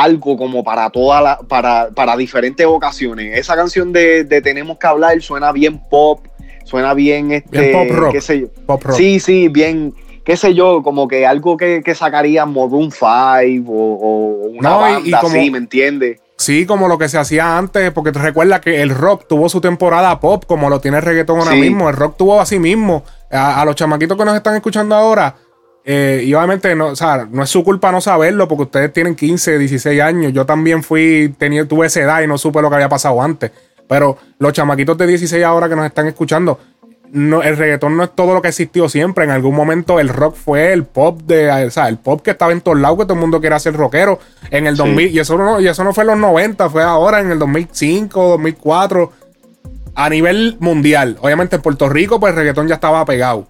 [0.02, 3.38] algo como para toda la, para, para diferentes ocasiones.
[3.38, 6.24] Esa canción de, de Tenemos que hablar suena bien pop,
[6.64, 8.12] suena bien este, Bien pop rock.
[8.12, 8.46] qué sé yo.
[8.66, 8.96] Pop rock.
[8.96, 13.74] Sí, sí, bien, qué sé yo, como que algo que, que sacaría Modern 5 o,
[13.74, 16.20] o una No, banda y como- así, ¿me entiendes?
[16.40, 19.60] Sí, como lo que se hacía antes, porque te recuerda que el rock tuvo su
[19.60, 21.60] temporada pop, como lo tiene el reggaetón ahora Sí.
[21.60, 21.88] mismo.
[21.90, 23.02] El rock tuvo así mismo.
[23.28, 25.34] A, a los chamaquitos que nos están escuchando ahora,
[25.90, 29.14] eh, y obviamente no, o sea, no es su culpa no saberlo, porque ustedes tienen
[29.14, 30.34] 15, 16 años.
[30.34, 33.52] Yo también fui, tenía, tuve esa edad y no supe lo que había pasado antes.
[33.88, 36.60] Pero los chamaquitos de 16 ahora que nos están escuchando,
[37.10, 39.24] no, el reggaetón no es todo lo que existió siempre.
[39.24, 42.52] En algún momento el rock fue el pop de, o sea, el pop que estaba
[42.52, 44.18] en todos lados, que todo el mundo quiere hacer rockero.
[44.50, 47.20] En el 2000, y eso no, y eso no fue en los 90, fue ahora
[47.20, 49.12] en el 2005, 2004,
[49.94, 51.16] a nivel mundial.
[51.22, 53.46] Obviamente en Puerto Rico, pues el reggaetón ya estaba pegado.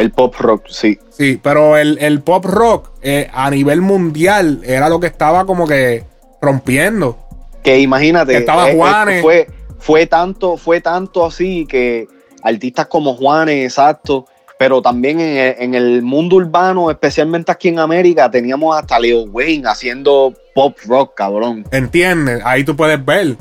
[0.00, 0.98] El pop rock, sí.
[1.10, 5.66] Sí, pero el, el pop rock eh, a nivel mundial era lo que estaba como
[5.68, 6.04] que
[6.40, 7.18] rompiendo.
[7.62, 9.22] Que imagínate, Estaba eh, eh, Juanes.
[9.22, 9.46] fue,
[9.78, 12.08] fue tanto, fue tanto así que
[12.42, 14.24] artistas como Juanes, exacto,
[14.58, 19.24] pero también en el, en el mundo urbano, especialmente aquí en América, teníamos hasta Leo
[19.24, 21.66] Wayne haciendo pop rock, cabrón.
[21.72, 22.40] ¿Entiendes?
[22.46, 23.36] Ahí tú puedes ver.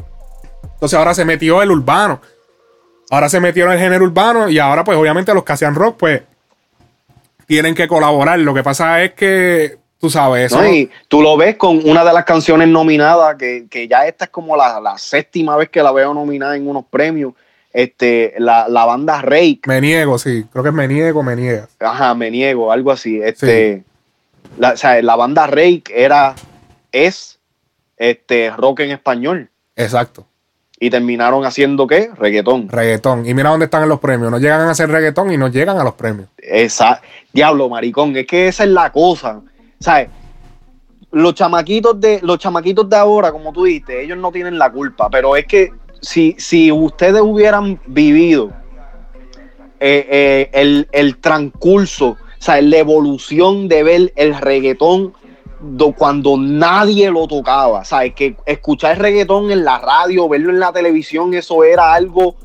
[0.74, 2.20] Entonces ahora se metió el urbano.
[3.10, 5.96] Ahora se metió en el género urbano y ahora pues obviamente los que hacían rock
[5.98, 6.24] pues
[7.50, 8.38] tienen que colaborar.
[8.38, 10.62] Lo que pasa es que, tú sabes, eso...
[10.62, 10.70] ¿no?
[10.70, 14.30] Y tú lo ves con una de las canciones nominadas, que, que ya esta es
[14.30, 17.34] como la, la séptima vez que la veo nominada en unos premios.
[17.74, 20.46] Este, la, la banda Rake, Me niego, sí.
[20.52, 21.68] Creo que es me niego, me niega.
[21.80, 23.20] ajá, me niego, algo así.
[23.20, 23.84] Este,
[24.60, 26.36] la, o sea, la banda Rake era,
[26.92, 27.40] es,
[27.98, 29.50] este, rock en español.
[29.76, 30.28] Exacto.
[30.80, 32.10] Y terminaron haciendo qué?
[32.16, 32.70] Reggaetón.
[32.70, 33.26] Reggaetón.
[33.26, 34.32] Y mira dónde están en los premios.
[34.32, 36.30] No llegan a hacer reggaetón y no llegan a los premios.
[36.38, 37.02] Esa,
[37.34, 39.42] diablo, maricón, es que esa es la cosa.
[39.80, 40.10] ¿sabes?
[41.12, 45.10] Los chamaquitos de, los chamaquitos de ahora, como tú dijiste, ellos no tienen la culpa,
[45.10, 48.52] pero es que si, si ustedes hubieran vivido
[49.80, 55.14] eh, eh, el, el transcurso, o sea, la evolución de ver el reggaetón
[55.98, 58.14] cuando nadie lo tocaba, ¿sabes?
[58.16, 62.36] Que escuchar reggaetón en la radio, verlo en la televisión, eso era algo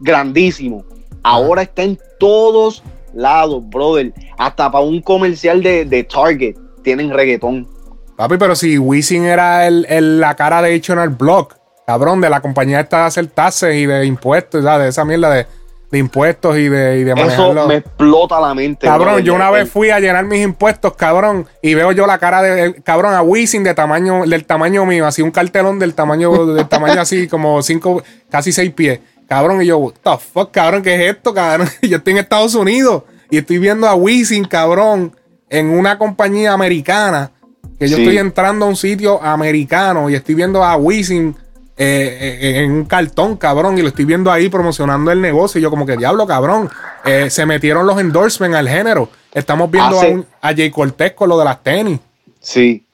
[0.00, 0.84] grandísimo.
[1.22, 2.82] Ahora está en todos
[3.14, 4.12] lados, brother.
[4.38, 7.68] Hasta para un comercial de, de Target tienen reggaetón.
[8.16, 12.40] Papi, pero si Wisin era el, el- la cara de H&R Block, cabrón, de la
[12.40, 15.46] compañía esta de hacer taxes y de impuestos, ya, de esa mierda de,
[15.90, 18.86] de impuestos y de, y de Eso me explota la mente.
[18.86, 22.18] Cabrón, yo una El- vez fui a llenar mis impuestos, cabrón, y veo yo la
[22.18, 26.46] cara de cabrón a Wisin de tamaño, del tamaño mío, así un cartelón del tamaño,
[26.54, 29.00] del tamaño así como cinco, casi seis pies.
[29.28, 31.68] Cabrón, y yo, what the fuck, cabrón, ¿qué es esto, cabrón?
[31.82, 35.16] Yo estoy en Estados Unidos y estoy viendo a Wisin, cabrón,
[35.50, 37.32] en una compañía americana,
[37.78, 38.02] que yo Sí.
[38.04, 41.36] estoy entrando a un sitio americano y estoy viendo a Wisin
[41.78, 45.58] eh, en un cartón, cabrón, y lo estoy viendo ahí promocionando el negocio.
[45.58, 46.70] Y yo, como que diablo, cabrón.
[47.04, 49.08] eh, se metieron los endorsements al género.
[49.32, 52.00] Estamos viendo Hace- a, un- a Jay Cortez con lo de las tenis,
[52.40, 52.84] Sí.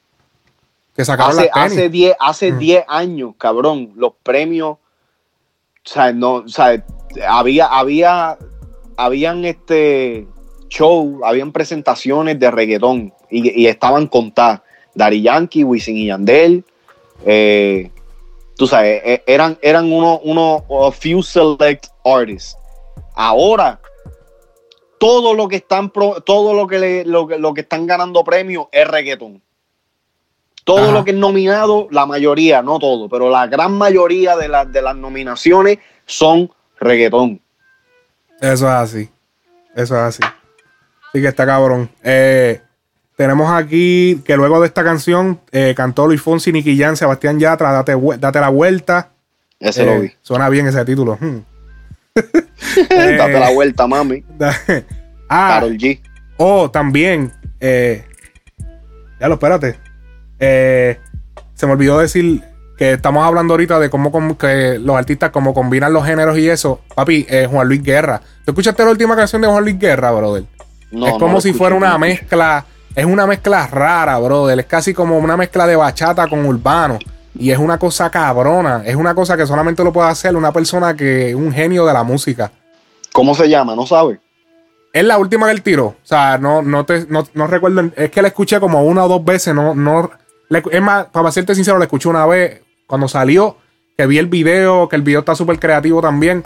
[0.95, 1.71] que sacaron Hace, las tenis.
[1.71, 4.79] hace 10 hace 10 años, cabrón, los premios, o
[5.83, 6.83] sea, no, o sea,
[7.27, 8.37] había, había,
[8.97, 10.27] habían este
[10.69, 14.61] show, habían presentaciones de reggaetón y, y estaban contadas.
[14.95, 16.63] Dari Yankee, Wisin y Yandel,
[17.25, 17.89] eh,
[18.63, 22.57] tú sabes, eh, eran, eran uno, uno, few select artists.
[23.13, 23.81] Ahora,
[24.97, 28.23] todo lo que están, pro- todo lo que, le- lo, que- lo que están ganando
[28.23, 29.41] premios es reggaetón.
[30.63, 30.91] Todo Ajá.
[30.93, 34.81] lo que es nominado, la mayoría, no todo, pero la gran mayoría de, las de
[34.81, 36.49] las nominaciones son
[36.79, 37.41] reggaetón.
[38.39, 39.09] Eso es así.
[39.75, 40.23] Eso es así.
[40.23, 41.89] Así que está cabrón.
[42.01, 42.61] Eh,
[43.15, 47.71] tenemos aquí que luego de esta canción eh, cantó Luis Fonsi, Nicky Jan, Sebastián Yatra,
[47.71, 49.09] date, date la vuelta.
[49.59, 50.11] Ese Eh, lo vi.
[50.21, 51.17] Suena bien ese título.
[51.19, 51.39] Hmm.
[52.89, 54.23] Date la vuelta, mami.
[55.29, 55.99] ah, Carol G.
[56.37, 57.31] Oh, también.
[57.59, 58.03] Eh,
[59.19, 59.79] ya lo, espérate.
[60.39, 60.99] Eh,
[61.53, 62.41] se me olvidó decir
[62.77, 66.81] que estamos hablando ahorita de cómo que los artistas como combinan los géneros y eso.
[66.95, 68.21] Papi, eh, Juan Luis Guerra.
[68.45, 70.43] ¿Tú escuchaste la última canción de Juan Luis Guerra, brother?
[70.91, 72.65] No, es como si fuera una mezcla.
[72.95, 74.59] Es una mezcla rara, brother.
[74.59, 76.99] Es casi como una mezcla de bachata con urbano.
[77.37, 78.83] Y es una cosa cabrona.
[78.85, 81.93] Es una cosa que solamente lo puede hacer una persona que es un genio de
[81.93, 82.51] la música.
[83.11, 83.75] ¿Cómo se llama?
[83.75, 84.19] ¿No sabes?
[84.91, 85.85] Es la última que él tiró.
[85.85, 87.91] O sea, no, no, te, no, no recuerdo.
[87.95, 89.55] Es que la escuché como una o dos veces.
[89.55, 90.11] No, no,
[90.49, 93.57] es más, para serte sincero, la escuché una vez cuando salió.
[93.97, 96.43] Que vi el video, que el video está súper creativo también.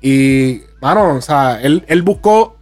[0.00, 2.55] Y, mano, o sea, él, él buscó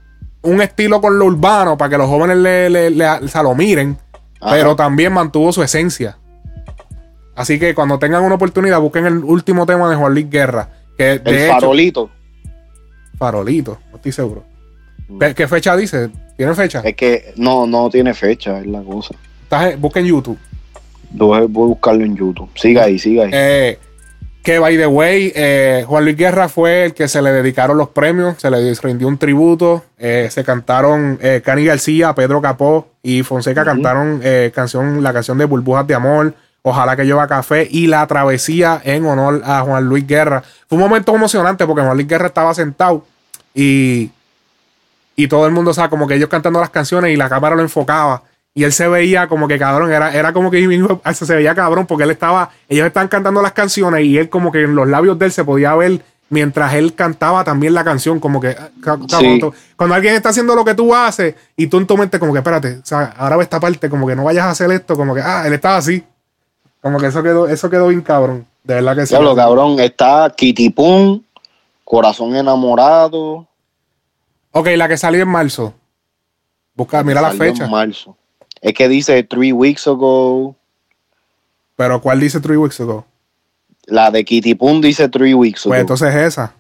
[0.44, 3.96] un estilo con lo urbano para que los jóvenes le, le- le- lo miren.
[4.40, 4.54] Ajá.
[4.54, 6.18] Pero también mantuvo su esencia.
[7.34, 10.68] Así que cuando tengan una oportunidad, busquen el último tema de Juan Luis Guerra.
[10.96, 12.10] Que de El hecho, farolito.
[13.18, 14.44] Farolito, no estoy seguro.
[15.20, 16.10] ¿Qué, qué fecha dice?
[16.36, 16.80] ¿Tiene fecha?
[16.84, 19.14] Es que no, no tiene fecha, es la cosa.
[19.42, 20.38] Estás busca en YouTube.
[21.10, 22.50] Voy a buscarlo en YouTube.
[22.56, 23.30] Siga ahí, siga ahí.
[23.32, 23.78] Eh,
[24.44, 27.88] que by the way, eh, Juan Luis Guerra fue el que se le dedicaron los
[27.88, 29.84] premios, se le rindió un tributo.
[29.98, 34.20] eh, se cantaron eh, Cani García, Pedro Capó y Fonseca cantaron
[34.54, 36.34] canción, la canción de Burbujas de Amor.
[36.60, 40.42] Ojalá que lleva café y la travesía en honor a Juan Luis Guerra.
[40.68, 43.06] Fue un momento emocionante porque Juan Luis Guerra estaba sentado
[43.54, 44.10] y,
[45.16, 47.56] y todo el mundo, o sea, como que ellos cantando las canciones y la cámara
[47.56, 48.22] lo enfocaba.
[48.56, 50.60] Y él se veía como que cabrón, era, era como que
[51.14, 54.62] se veía cabrón porque él estaba, ellos estaban cantando las canciones y él como que
[54.62, 58.40] en los labios de él se podía ver mientras él cantaba también la canción, como
[58.40, 59.40] que ah, ca- cabrón, Sí.
[59.76, 62.38] cuando alguien está haciendo lo que tú haces y tú en tu mente como que
[62.38, 65.14] espérate, o sea, ahora ve esta parte, como que no vayas a hacer esto, como
[65.14, 66.02] que, ah, él estaba así.
[66.80, 68.46] Como que eso quedó, eso quedó bien cabrón.
[68.62, 69.10] De verdad que sí.
[69.10, 71.22] Diablo, cabrón, está Kitty Pum,
[71.84, 73.46] Corazón Enamorado.
[74.52, 75.74] Ok, la que salió en marzo.
[76.74, 77.66] Busca, mira la en fecha.
[77.68, 78.16] marzo.
[78.64, 80.56] Es que dice Three Weeks Ago.
[81.76, 83.04] Pero ¿cuál dice Three Weeks Ago?
[83.84, 85.72] La de Kitty Pum dice Three Weeks Ago.
[85.72, 86.54] Pues entonces es esa.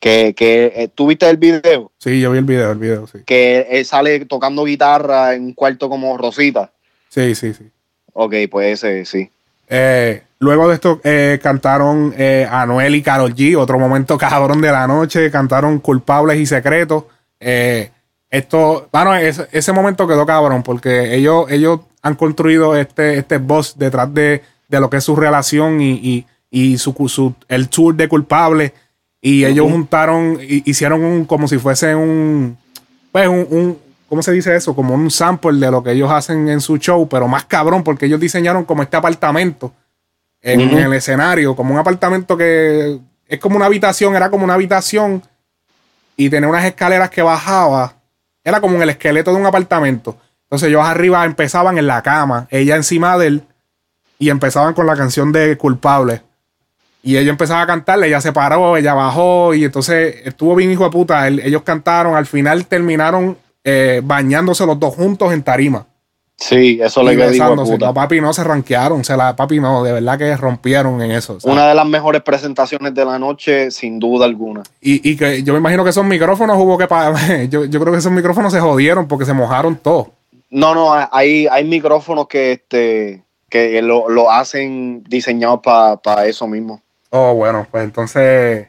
[0.00, 1.92] que, que eh, ¿tú viste el video?
[1.98, 3.18] Sí, yo vi el video, el video, sí.
[3.26, 6.72] Que él sale tocando guitarra en un cuarto como Rosita.
[7.10, 7.70] Sí, sí, sí.
[8.14, 9.30] Ok, pues ese sí.
[9.68, 14.72] Eh, luego de esto eh, cantaron eh, Anuel y Karol G, otro momento cabrón de
[14.72, 17.04] la noche, cantaron Culpables y Secretos.
[17.40, 17.90] Eh,
[18.30, 23.78] esto, bueno, ese, ese momento quedó cabrón porque ellos, ellos han construido este, este boss
[23.78, 27.94] detrás de, de lo que es su relación y, y, y su, su- el tour
[27.94, 28.72] de Culpables.
[29.20, 32.56] Y ellos juntaron, hicieron un, como si fuese un,
[33.10, 34.74] pues un, un- ¿cómo se dice eso?
[34.76, 38.06] Como un sample de lo que ellos hacen en su show, pero más cabrón, porque
[38.06, 39.72] ellos diseñaron como este apartamento
[40.42, 44.54] en, en el escenario, como un apartamento que es como una habitación, era como una
[44.54, 45.22] habitación
[46.16, 47.95] y tenía unas escaleras que bajaba.
[48.46, 50.16] Era como el esqueleto de un apartamento.
[50.44, 53.42] Entonces ellos arriba empezaban en la cama, ella encima de él,
[54.20, 56.22] y empezaban con la canción de Culpable.
[57.02, 60.84] Y ella empezaba a cantarle, ella se paró, ella bajó, y entonces estuvo bien hijo
[60.84, 61.26] de puta.
[61.26, 65.84] Ellos cantaron, al final terminaron eh, bañándose los dos juntos en tarima.
[66.38, 67.72] Sí, eso le de besándose.
[67.72, 67.86] puta.
[67.86, 69.02] No, papi, no se ranquearon.
[69.04, 71.38] Se la, papi, no, de verdad que rompieron en eso.
[71.44, 74.62] Una de las mejores presentaciones de la noche, sin duda alguna.
[74.80, 77.16] Y, y que yo me imagino que esos micrófonos hubo que pagar.
[77.48, 80.08] Yo, yo creo que esos micrófonos se jodieron porque se mojaron todos.
[80.50, 86.82] No, no, hay, hay micrófonos que este que lo, lo hacen diseñados para eso mismo.
[87.10, 88.66] Oh, bueno, pues entonces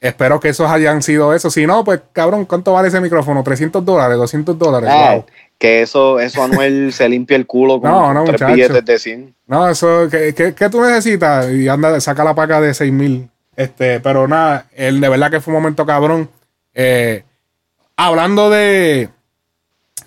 [0.00, 1.50] espero que esos hayan sido eso.
[1.50, 3.42] Si no, pues cabrón, ¿cuánto vale ese micrófono?
[3.44, 4.16] ¿300 dólares?
[4.16, 4.88] ¿200 dólares?
[4.92, 5.24] Ah, Wow.
[5.58, 8.54] Que eso, eso Anuel se limpia el culo con No, no, tres muchacho.
[8.54, 9.34] billetes de 100.
[9.46, 11.50] No, eso, ¿qué, qué, qué tú necesitas?
[11.52, 13.30] Y anda, saca la paca de 6 mil.
[13.56, 16.28] Este, pero nada, él de verdad que fue un momento cabrón.
[16.74, 17.22] Eh,
[17.96, 19.08] hablando de.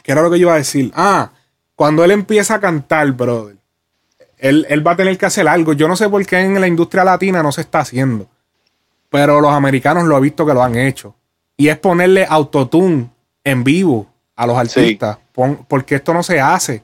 [0.04, 0.92] ¿Qué era lo que yo iba a decir?
[0.96, 1.32] Ah,
[1.76, 3.56] cuando él empieza a cantar, brother,
[4.38, 5.74] él, él va a tener que hacer algo.
[5.74, 8.28] Yo no sé por qué en la industria latina no se está haciendo.
[9.10, 11.16] Pero los americanos lo he visto que lo han hecho.
[11.56, 13.10] Y es ponerle autotune
[13.44, 15.18] en vivo a los artistas.
[15.38, 16.82] Pon- porque esto no se hace.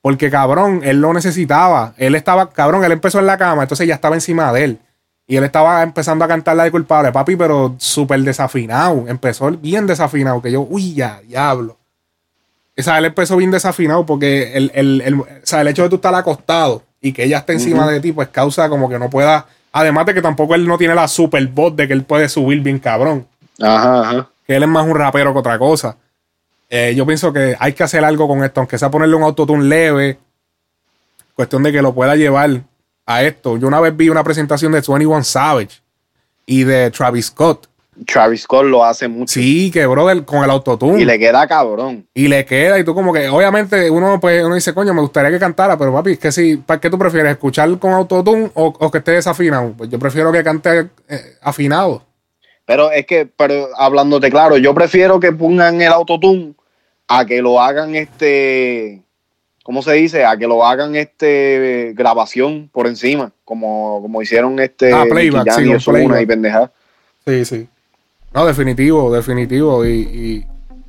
[0.00, 1.92] Porque cabrón, él lo necesitaba.
[1.96, 4.78] Él estaba, cabrón, él empezó en la cama, entonces ya estaba encima de él.
[5.26, 9.06] Y él estaba empezando a cantar la de culpable, papi, pero súper desafinado.
[9.08, 11.76] Empezó bien desafinado, que yo, uy, ya, diablo.
[12.78, 15.88] O sea, él empezó bien desafinado porque el, el- el- o sea, el hecho de
[15.88, 19.10] tú estar acostado y que ella esté encima de ti, pues causa como que no
[19.10, 19.46] pueda.
[19.72, 22.60] Además de que tampoco él no tiene la super voz de que él puede subir
[22.60, 23.26] bien cabrón.
[23.60, 24.28] Ajá, ajá.
[24.46, 25.96] Que él es más un rapero que otra cosa.
[26.68, 29.64] Eh, yo pienso que hay que hacer algo con esto, aunque sea ponerle un autotune
[29.64, 30.18] leve.
[31.34, 32.62] Cuestión de que lo pueda llevar
[33.04, 33.56] a esto.
[33.56, 35.80] Yo una vez vi una presentación de 21 Savage
[36.44, 37.68] y de Travis Scott.
[38.04, 39.32] Travis Scott lo hace mucho.
[39.32, 41.00] Sí, que brother, con el autotune.
[41.00, 42.06] Y le queda cabrón.
[42.12, 45.30] Y le queda, y tú como que, obviamente, uno pues uno dice, coño, me gustaría
[45.30, 47.32] que cantara, pero papi, es que si, ¿para qué tú prefieres?
[47.32, 49.72] ¿Escuchar con autotune o, o que esté desafinado?
[49.76, 52.02] Pues yo prefiero que cante eh, afinado.
[52.66, 56.54] Pero es que, pero hablándote claro, yo prefiero que pongan el autotune
[57.08, 59.02] a que lo hagan este,
[59.62, 60.24] ¿cómo se dice?
[60.24, 65.70] A que lo hagan este grabación por encima, como, como hicieron este Ah, playback, sí,
[65.70, 66.22] y playback.
[66.22, 66.70] y pendeja.
[67.24, 67.68] Sí, sí.
[68.34, 69.86] No, definitivo, definitivo.
[69.86, 70.46] Y, y,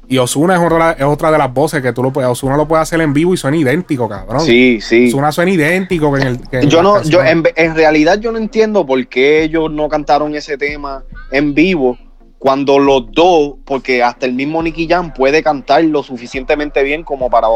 [0.09, 2.29] y Ozuna es otra, es otra de las voces que tú lo puedes.
[2.29, 4.41] Ozuna lo puede hacer en vivo y suena idéntico, cabrón.
[4.41, 5.07] Sí, sí.
[5.09, 6.49] Ozuna suena idéntico que en el.
[6.49, 10.33] que Yo no, yo en, en realidad yo no entiendo por qué ellos no cantaron
[10.35, 11.97] ese tema en vivo
[12.39, 17.29] cuando los dos, porque hasta el mismo Nicky Jam puede cantar lo suficientemente bien como
[17.29, 17.47] para,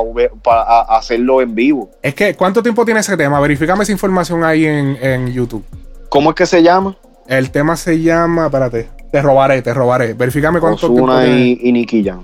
[0.43, 1.91] para hacerlo en vivo.
[2.01, 3.39] Es que, ¿cuánto tiempo tiene ese tema?
[3.39, 5.63] Verifícame esa información ahí en, en YouTube.
[6.09, 6.97] ¿Cómo es que se llama?
[7.27, 8.47] El tema se llama.
[8.47, 8.89] Espérate.
[9.11, 10.13] Te robaré, te robaré.
[10.13, 11.39] Verifícame cuánto tiempo Osuna tiene.
[11.41, 12.23] y, y Nicky Jam.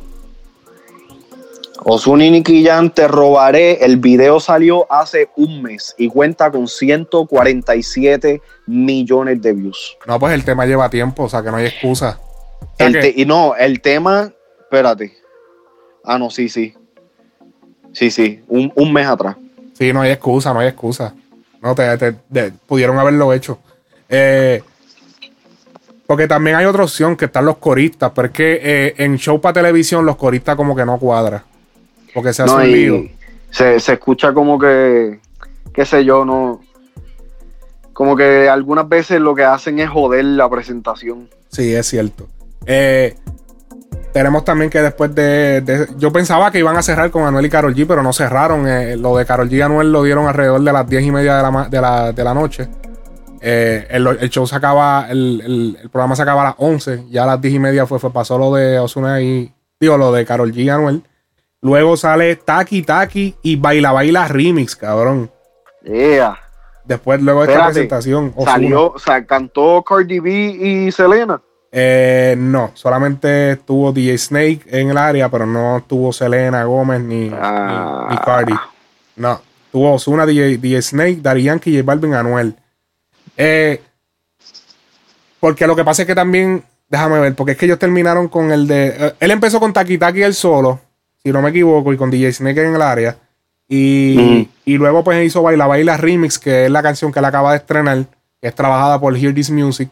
[1.90, 3.84] Osuna y Nicky te robaré.
[3.86, 9.98] El video salió hace un mes y cuenta con 147 millones de views.
[10.06, 12.20] No, pues el tema lleva tiempo, o sea que no hay excusa.
[12.60, 14.30] O sea El que- te- y no, el tema,
[14.60, 15.14] espérate.
[16.04, 16.74] Ah, no, sí, sí.
[17.94, 19.38] Sí, sí, un, un mes atrás.
[19.74, 21.16] Sí, no hay excusa, no hay excusa.
[21.62, 23.60] No, te, te- te- pudieron haberlo hecho.
[24.10, 24.62] Eh,
[26.06, 29.40] porque también hay otra opción que están los coristas, pero es que eh, en show
[29.40, 31.46] para televisión los coristas como que no cuadra.
[32.18, 32.96] Porque se hace No, un lío.
[32.96, 33.12] y
[33.52, 35.20] se, se escucha como que,
[35.72, 36.62] qué sé yo, no.
[37.94, 41.30] Como que algunas veces lo que hacen es joder la presentación.
[41.50, 42.28] Sí, es cierto.
[42.66, 43.16] Eh,
[44.14, 47.50] tenemos también que después de, de- Yo pensaba que iban a cerrar con Anuel y
[47.52, 48.68] Carol G, pero no cerraron.
[48.68, 51.38] Eh, lo de Carol G y Anuel lo dieron alrededor de las 10 y media
[51.38, 52.68] de la, de la, de la noche.
[53.42, 57.06] Eh, el, el show se acaba, el, el- el programa se acaba a las 11.
[57.12, 59.54] Ya a las 10 y media fue, fue pasó lo de Osuna y.
[59.80, 61.04] Digo, lo de Carol G y Anuel.
[61.62, 65.32] Luego sale Taki Taki y Baila Baila Remix, cabrón.
[65.84, 66.38] Yeah.
[66.86, 68.32] Después, luego de esta presentación.
[68.36, 68.52] Ozuna.
[68.52, 71.42] Salió, o sea, cantó Cardi B y Selena.
[71.72, 77.30] Eh, no, solamente estuvo DJ Snake en el área, pero no estuvo Selena Gómez ni,
[77.34, 78.06] Ah.
[78.10, 78.54] ni, ni Cardi.
[79.18, 79.42] No,
[79.72, 82.56] tuvo Ozuna, DJ, DJ Snake, Daddy Yankee, J Balvin, Anuel.
[83.36, 83.82] Eh,
[85.40, 88.52] porque lo que pasa es que también, déjame ver, porque es que ellos terminaron con
[88.52, 88.88] el de.
[88.98, 90.80] eh, él empezó con Taki Taki el solo,
[91.28, 93.18] si no me equivoco, y con DJ Snake en el área.
[93.68, 97.52] Y, y luego pues hizo Baila Baila Remix, que es la canción que él acaba
[97.52, 98.06] de estrenar,
[98.42, 99.90] que es trabajada por Hear This Music.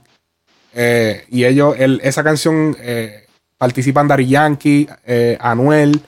[0.74, 3.26] Eh, y ellos, el- esa canción eh,
[3.58, 6.00] participan Dari Yankee, eh, Anuel,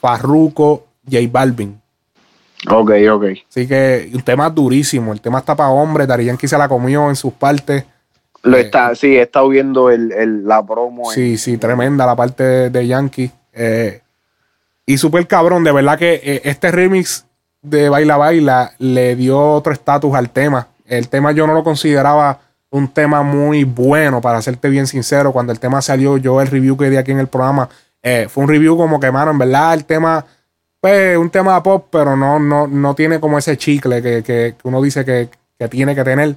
[0.00, 1.80] Farruko, J Balvin.
[2.70, 3.24] Ok, ok.
[3.50, 5.12] Así que un tema durísimo.
[5.12, 6.06] El tema está para hombre.
[6.06, 7.84] Dari Yankee se la comió en sus partes.
[8.44, 11.10] Lo está, sí, he estado viendo el, el- la promo.
[11.10, 13.28] Sí, sí, tremenda la parte de, de Yankee.
[13.52, 14.00] Eh,
[14.86, 17.26] y súper cabrón, de verdad que eh, este remix
[17.62, 20.68] de Baila Baila le dio otro estatus al tema.
[20.86, 25.32] El tema yo no lo consideraba un tema muy bueno, para serte bien sincero.
[25.32, 27.68] Cuando el tema salió, yo el review que di aquí en el programa,
[28.02, 30.24] eh, fue un review como que, mano, en verdad el tema,
[30.80, 34.82] pues, un tema pop, pero no, no, no tiene como ese chicle que, que- uno
[34.82, 35.28] dice que,
[35.58, 36.36] que tiene que tener.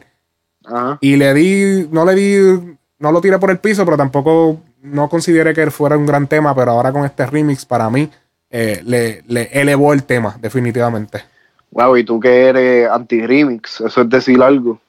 [0.65, 0.97] Ajá.
[1.01, 5.09] Y le di, no le di, no lo tiré por el piso, pero tampoco no
[5.09, 8.09] consideré que fuera un gran tema, pero ahora con este remix, para mí,
[8.49, 11.23] eh, le, le elevó el tema, definitivamente.
[11.71, 14.79] Wow, y tú que eres anti-remix, eso es decir algo.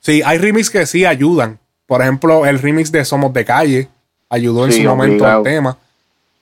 [0.00, 1.58] Sí, hay remix que sí ayudan.
[1.86, 3.88] Por ejemplo, el remix de Somos de Calle
[4.28, 5.38] ayudó en su momento obligado.
[5.38, 5.78] al tema.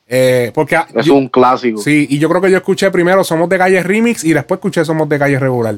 [0.06, 1.80] Eh, porque ah, Es yo- un clásico.
[1.80, 4.84] sí, y yo creo que yo escuché primero Somos de Calle remix y después escuché
[4.84, 5.76] Somos de Calle regular.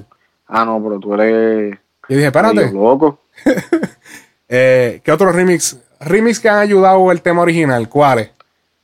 [0.48, 1.76] Ah, no, pero tú eres.
[2.08, 3.18] Y dije, espérate, loco.
[4.48, 5.76] eh, ¿qué otros remix?
[6.00, 8.30] Remix que han ayudado el tema original, ¿cuáles?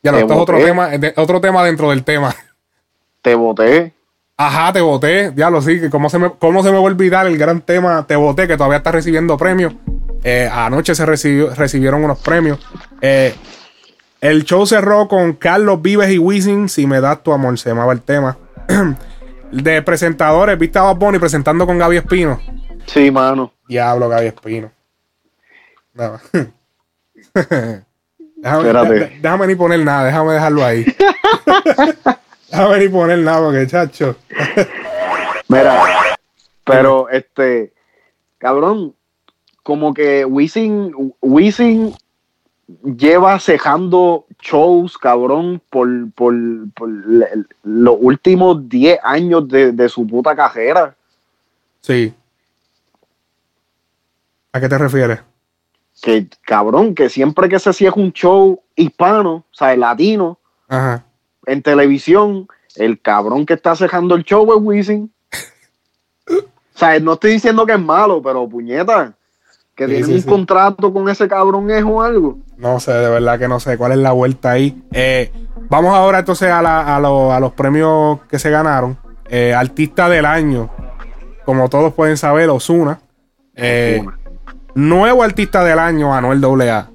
[0.03, 2.35] Ya no, esto es otro tema, otro tema dentro del tema.
[3.23, 3.95] Te boté.
[4.37, 5.31] Ajá, te voté.
[5.31, 5.89] Diablo, sí.
[5.91, 8.57] ¿Cómo se, me, ¿Cómo se me va a olvidar el gran tema Te voté, que
[8.57, 9.75] todavía está recibiendo premios?
[10.25, 12.59] Eh, anoche se recibió- recibieron unos premios.
[13.01, 13.35] Eh,
[14.21, 16.69] el show cerró con Carlos Vives y Wisin.
[16.69, 18.37] Si me das tu amor, se llamaba el tema.
[19.53, 22.41] De presentadores, viste a Bad Bunny presentando con Gaby Espino.
[22.87, 23.53] Sí, mano.
[23.69, 24.73] Diablo, Gaby Espino.
[25.95, 26.19] No.
[28.43, 30.85] déjame, déjame ni poner nada, déjame dejarlo ahí.
[32.51, 34.17] déjame ni poner nada, porque chacho.
[35.49, 35.83] Mira,
[36.65, 37.73] pero este,
[38.39, 38.95] cabrón,
[39.63, 41.95] como que Wisin, Wisin
[42.97, 46.35] lleva cejando shows, cabrón, por, por,
[46.75, 50.95] por le- los últimos 10 años de, de su puta carrera.
[51.81, 52.13] Sí.
[54.53, 55.21] ¿A qué te refieres?
[56.03, 60.39] Que, cabrón, que siempre que se cierra un show hispano, o sea, latino,
[60.69, 61.05] Ajá.
[61.47, 65.13] en televisión, el cabrón que está cejando el show es Wisin.
[66.75, 69.13] O sea, no estoy diciendo que es malo, pero puñeta,
[69.77, 70.29] que Sí, sí, un sí.
[70.29, 72.39] contrato con ese cabrón es o algo.
[72.57, 74.83] No sé, de verdad que no sé cuál es la vuelta ahí.
[74.93, 75.31] Eh,
[75.69, 78.99] vamos ahora entonces a, la- a lo- a los premios que se ganaron.
[79.29, 80.69] Eh, artista del año,
[81.45, 83.01] como todos pueden saber, Osuna.
[83.57, 84.19] Ozuna.
[84.75, 86.89] Nuevo artista del año, Anuel AA.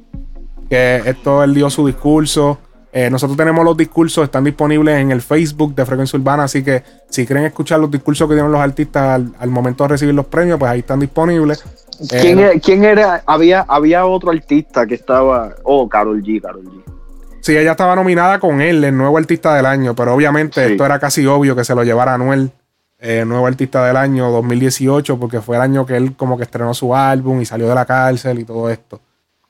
[0.69, 2.59] Que esto él dio su discurso.
[2.91, 6.43] Eh, nosotros tenemos los discursos, están disponibles en el Facebook de Frecuencia Urbana.
[6.43, 9.89] Así que si quieren escuchar los discursos que dieron los artistas al, al momento de
[9.89, 11.63] recibir los premios, pues ahí están disponibles.
[12.11, 13.21] Eh, ¿Quién, quién era?
[13.25, 15.55] Había, había otro artista que estaba.
[15.63, 16.83] Oh, Carol G, Carol G.
[17.41, 20.71] Sí, ella estaba nominada con él, el nuevo artista del año, pero obviamente Sí.
[20.73, 22.51] esto era casi obvio que se lo llevara Anuel,
[22.99, 26.73] eh, nuevo artista del año 2018, porque fue el año que él como que estrenó
[26.73, 28.99] su álbum y salió de la cárcel y todo esto.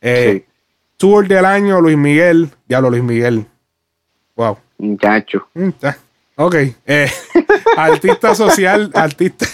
[0.01, 0.53] Eh, Sí,
[0.97, 3.45] Tour del año, Luis Miguel, diablo Luis Miguel.
[4.35, 4.57] Wow.
[4.79, 5.47] muchacho.
[5.53, 5.69] Mm,
[6.37, 6.55] Ok.
[6.85, 7.09] Eh,
[7.77, 9.45] artista social, artista.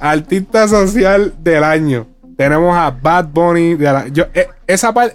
[0.00, 2.06] artista social del año.
[2.36, 3.74] Tenemos a Bad Bunny.
[3.74, 5.14] de la- yo, eh, esa, par-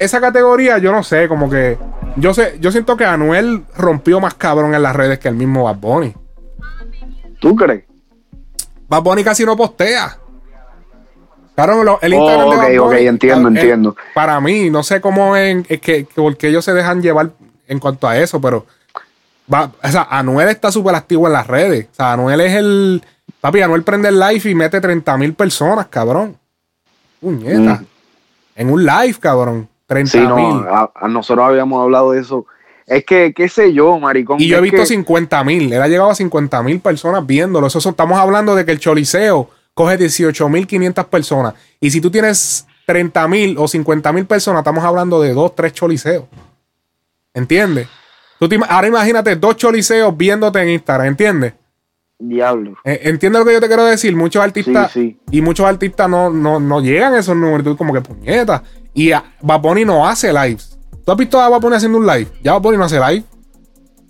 [0.00, 1.78] esa, categoría, yo no sé, como que.
[2.16, 5.64] Yo sé, yo siento que Anuel rompió más cabrón en las redes que el mismo
[5.64, 6.14] Bad Bunny.
[7.40, 7.84] ¿Tú crees?
[8.88, 10.18] Bad Bunny casi no postea.
[11.54, 13.96] Claro, lo- el Instagram Oh, de Bad ok, entiendo, eh, entiendo.
[14.14, 17.30] Para mí, no sé cómo en, es que, que porque ellos se dejan llevar
[17.68, 18.66] en cuanto a eso, pero
[19.52, 21.88] va, o sea, Anuel está súper activo en las redes.
[21.92, 23.02] O sea, Anuel es el.
[23.40, 26.36] Papi, Anuel prende el live y mete 30 mil personas, cabrón.
[27.20, 27.74] Puñeta.
[27.80, 27.86] Mm.
[28.56, 29.68] En un live, cabrón.
[29.90, 30.64] 30 Sí, mil.
[30.70, 32.46] a, a nosotros habíamos hablado de eso.
[32.86, 34.40] Es que, qué sé yo, maricón.
[34.40, 35.72] Y yo he visto que- 50 mil.
[35.72, 37.66] Él ha llegado a 50 mil personas viéndolo.
[37.66, 41.54] Eso, estamos hablando de que el Choliseo coge 18 mil 500 personas.
[41.80, 45.72] Y si tú tienes 30 mil o 50 mil personas, estamos hablando de dos, tres
[45.72, 46.24] choliseos.
[47.34, 47.88] ¿Entiendes?
[48.38, 51.54] Tú te ahora imagínate dos choliseos viéndote en Instagram, ¿entiendes?
[52.18, 52.74] Diablo.
[52.84, 54.14] Eh, ¿Entiendes lo que yo te quiero decir?
[54.14, 55.36] Muchos artistas Sí, sí.
[55.36, 57.64] y muchos artistas no, no, no llegan a esos números.
[57.64, 58.62] Tú como que puñeta.
[58.94, 60.78] Y Bad Bunny no hace lives.
[61.04, 62.28] ¿Tú has visto a Bad Bunny haciendo un live?
[62.42, 63.24] Ya Bad Bunny no hace live.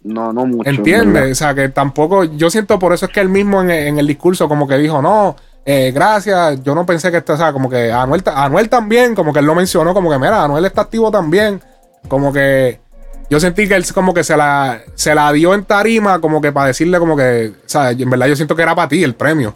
[0.02, 0.68] No, no mucho.
[0.68, 1.32] ¿Entiendes?
[1.32, 4.06] O sea, que tampoco, yo siento por eso es que él mismo en, en el
[4.06, 7.68] discurso como que dijo, no, eh, gracias, yo no pensé que esto, o sea, como
[7.68, 11.10] que Anuel, Anuel también, como que él lo mencionó, como que mira, Anuel está activo
[11.10, 11.60] también,
[12.08, 12.80] como que
[13.28, 16.50] yo sentí que él como que se la, se la dio en tarima, como que
[16.50, 19.14] para decirle como que, o sea, en verdad yo siento que era para ti el
[19.14, 19.54] premio.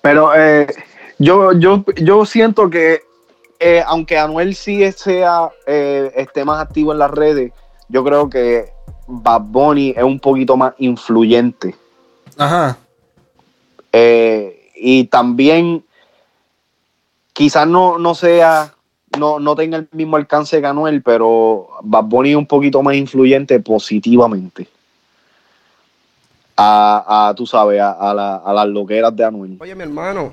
[0.00, 0.66] Pero eh,
[1.18, 3.02] yo, yo, yo siento que,
[3.66, 7.50] eh, aunque Anuel sí sea, eh, esté más activo en las redes,
[7.88, 8.68] yo creo que
[9.06, 11.74] Bad Bunny es un poquito más influyente.
[12.36, 12.76] Ajá.
[13.92, 15.82] Eh, y también
[17.32, 18.74] quizás no, no sea,
[19.18, 22.94] no, no tenga el mismo alcance que Anuel, pero Bad Bunny es un poquito más
[22.96, 24.68] influyente positivamente.
[26.56, 29.56] A, a tú sabes, a, a la- a las loqueras de Anuel.
[29.60, 30.32] Oye, mi hermano,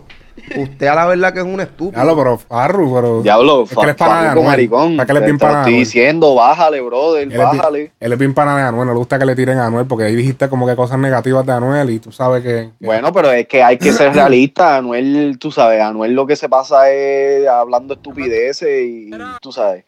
[0.57, 1.99] usted a la verdad que es un estúpido.
[2.01, 3.21] Ya lo, pero Farru, pero.
[3.21, 4.45] Diablo, Es que él es pana de Anuel.
[4.47, 4.97] maricón.
[4.97, 7.37] ¿Para qué le Te- bien te lo pana de estoy diciendo, bájale, brother, Él es,
[7.37, 7.91] bájale.
[7.99, 10.05] él es bien pana de Anuel, no le gusta que le tiren a Anuel porque
[10.05, 12.69] ahí dijiste como que cosas negativas de Anuel y tú sabes que.
[12.79, 14.77] que- Bueno, pero es que hay que ser realista.
[14.77, 19.11] Anuel, tú sabes, Anuel lo que se pasa es hablando estupideces y
[19.41, 19.83] tú sabes.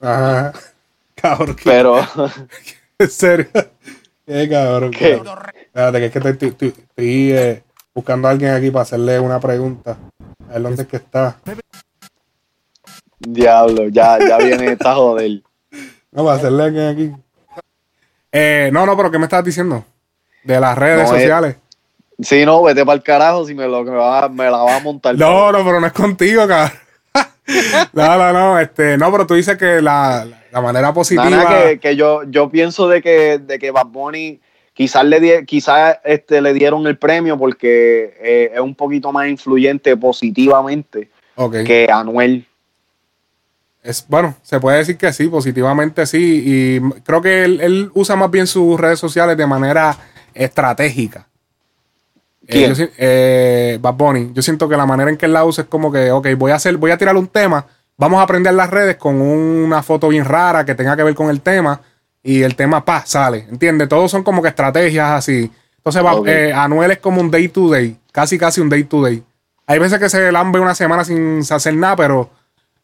[0.00, 0.52] Ajá.
[1.14, 1.96] Cabrón, qué- Pero
[2.98, 3.46] en serio.
[4.26, 4.92] Qué cabrón.
[4.92, 5.20] ¿Qué?
[5.22, 5.46] cabrón.
[5.56, 7.62] Espérate, que es que te- te- te- estoy eh,
[7.94, 9.96] buscando a alguien aquí para hacerle una pregunta.
[10.48, 11.36] A ver dónde es que está.
[13.18, 15.42] diablo, ya, ya viene esta joder.
[16.10, 17.12] No, para hacerle a alguien aquí.
[18.32, 19.84] Eh, no, no, pero ¿qué me estabas diciendo?
[20.44, 21.56] De las redes No, eh, sociales.
[22.20, 24.80] Sí, no, vete para el carajo si me, lo, me, va- me la va a
[24.80, 25.14] montar.
[25.16, 26.78] No, no, pero no es contigo, cabrón.
[27.92, 31.28] no, no, no, este, no, pero tú dices que la, la manera positiva.
[31.28, 34.40] Nada, que, que yo, yo pienso de que, de que Bad Bunny
[34.82, 39.96] quizás le, quizás, este, le dieron el premio porque eh, es un poquito más influyente
[39.96, 41.08] positivamente
[41.64, 42.44] que Anuel.
[43.80, 46.42] Es, bueno, se puede decir que sí, positivamente sí.
[46.44, 49.96] Y creo que él, él usa más bien sus redes sociales de manera
[50.34, 51.28] estratégica.
[52.42, 52.74] Eh, ¿Quién?
[52.74, 54.30] yo eh, Bad Bunny.
[54.34, 56.50] Yo siento que la manera en que él la usa es como que, ok, voy
[56.50, 57.66] a hacer, voy a tirar un tema,
[57.96, 61.30] vamos a aprender las redes con una foto bien rara que tenga que ver con
[61.30, 61.80] el tema.
[62.22, 63.46] Y el tema, pa, sale.
[63.50, 63.88] ¿Entiendes?
[63.88, 65.50] Todos son como que estrategias así.
[65.76, 67.98] Entonces, eh, Anuel es como un day to day.
[68.12, 69.22] Casi, casi un day to day.
[69.66, 72.30] Hay veces que se lambe una semana sin hacer nada, pero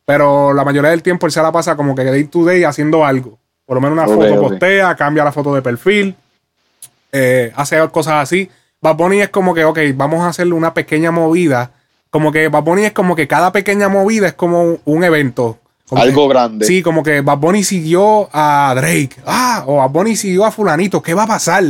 [0.09, 3.05] pero la mayoría del tiempo él se la pasa como que day to day haciendo
[3.05, 3.39] algo.
[3.67, 4.49] Por lo menos una foto ok.
[4.49, 6.17] postea, cambia la foto de perfil,
[7.13, 8.51] eh, hace cosas así.
[8.81, 11.73] Bad Bunny es como que, ok, vamos a hacerle una pequeña movida.
[12.09, 15.59] Como que Bad Bunny es como que cada pequeña movida es como un evento.
[15.89, 16.67] Como Algo que- grande.
[16.67, 19.11] Sí, como que Bad Bunny siguió a Drake.
[19.27, 21.01] Ah, o Bad Bunny siguió a Fulanito.
[21.03, 21.65] ¿Qué va a pasar?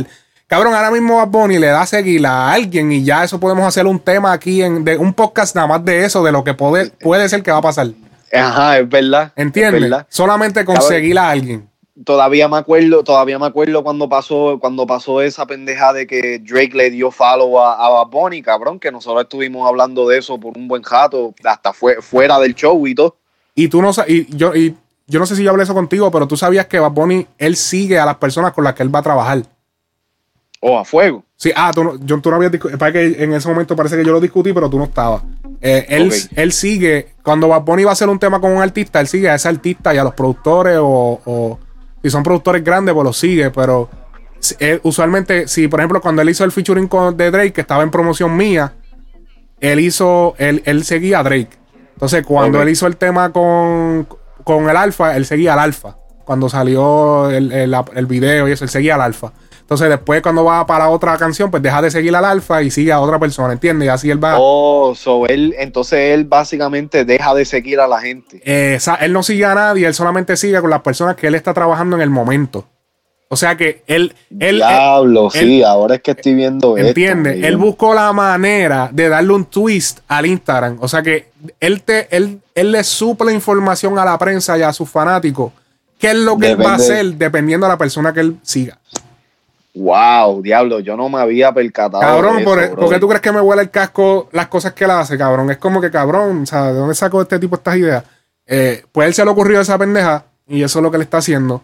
[0.47, 3.65] Cabrón, ahora mismo Bad Bunny le da a seguir a alguien y ya eso podemos
[3.65, 6.53] hacer un tema aquí en de un podcast nada más de eso, de lo que
[6.53, 7.87] puede, puede ser que va a pasar.
[8.33, 9.31] Ajá, es verdad.
[9.35, 9.91] es ¿Entiendes?
[10.09, 11.69] Solamente conseguir a alguien.
[12.03, 16.71] Todavía me acuerdo, todavía me acuerdo cuando pasó, cuando pasó esa pendeja de que Drake
[16.73, 20.57] le dio follow a, a Bad Bunny, cabrón, que nosotros estuvimos hablando de eso por
[20.57, 23.17] un buen rato, hasta fue, fuera del show y todo.
[23.55, 24.75] Y tú no y yo, y
[25.07, 27.55] yo no sé si yo hablé eso contigo, pero tú sabías que Bad Bunny, él
[27.55, 29.43] sigue a las personas con las que él va a trabajar.
[30.61, 31.23] O a fuego.
[31.35, 32.77] Sí, ah, tú no, yo, tú no habías discutido.
[32.77, 35.23] Para que en ese momento parece que yo lo discutí, pero tú no estabas.
[35.61, 38.99] Eh, él, él sigue, cuando Bad Bunny va a hacer un tema con un artista,
[38.99, 41.59] él sigue a ese artista y a los productores o, o
[42.01, 43.89] si son productores grandes, pues los sigue, pero
[44.59, 47.83] él, usualmente, si por ejemplo cuando él hizo el featuring con, de Drake, que estaba
[47.83, 48.73] en promoción mía,
[49.59, 51.58] él hizo, él, él seguía a Drake.
[51.99, 54.07] Entonces, cuando él hizo el tema con,
[54.45, 55.97] con el Alfa, él seguía al Alfa.
[56.23, 59.33] Cuando salió el, el, el video y eso, él seguía al Alfa.
[59.59, 62.91] Entonces, después, cuando va para otra canción, pues deja de seguir al Alfa y sigue
[62.93, 63.85] a otra persona, ¿entiendes?
[63.87, 64.35] Y así él va.
[64.39, 68.41] Oh, so él, entonces él básicamente deja de seguir a la gente.
[68.45, 71.53] Eh, él no sigue a nadie, él solamente sigue con las personas que él está
[71.53, 72.65] trabajando en el momento.
[73.27, 76.87] O sea que él, él, Diablo, él- sí, ahora es que estoy viendo esto.
[76.87, 77.35] ¿Entiendes?
[77.35, 77.47] mira.
[77.47, 80.77] Él buscó la manera de darle un twist al Instagram.
[80.81, 81.28] O sea que
[81.59, 85.51] él, te, él, él le suple información a la prensa y a sus fanáticos.
[85.97, 88.77] ¿Qué es lo que él va a hacer dependiendo de la persona que él siga?
[89.75, 92.01] Wow, diablo, yo no me había percatado.
[92.01, 92.95] Cabrón, de ¿por, eso, ¿por brother.
[92.95, 95.51] qué tú crees que me huele el casco las cosas que él hace, cabrón?
[95.51, 98.03] Es como que, cabrón, o sea, ¿de dónde sacó este tipo estas ideas?
[98.47, 101.17] Eh, pues él se le ocurrió esa pendeja y eso es lo que le está
[101.17, 101.63] haciendo.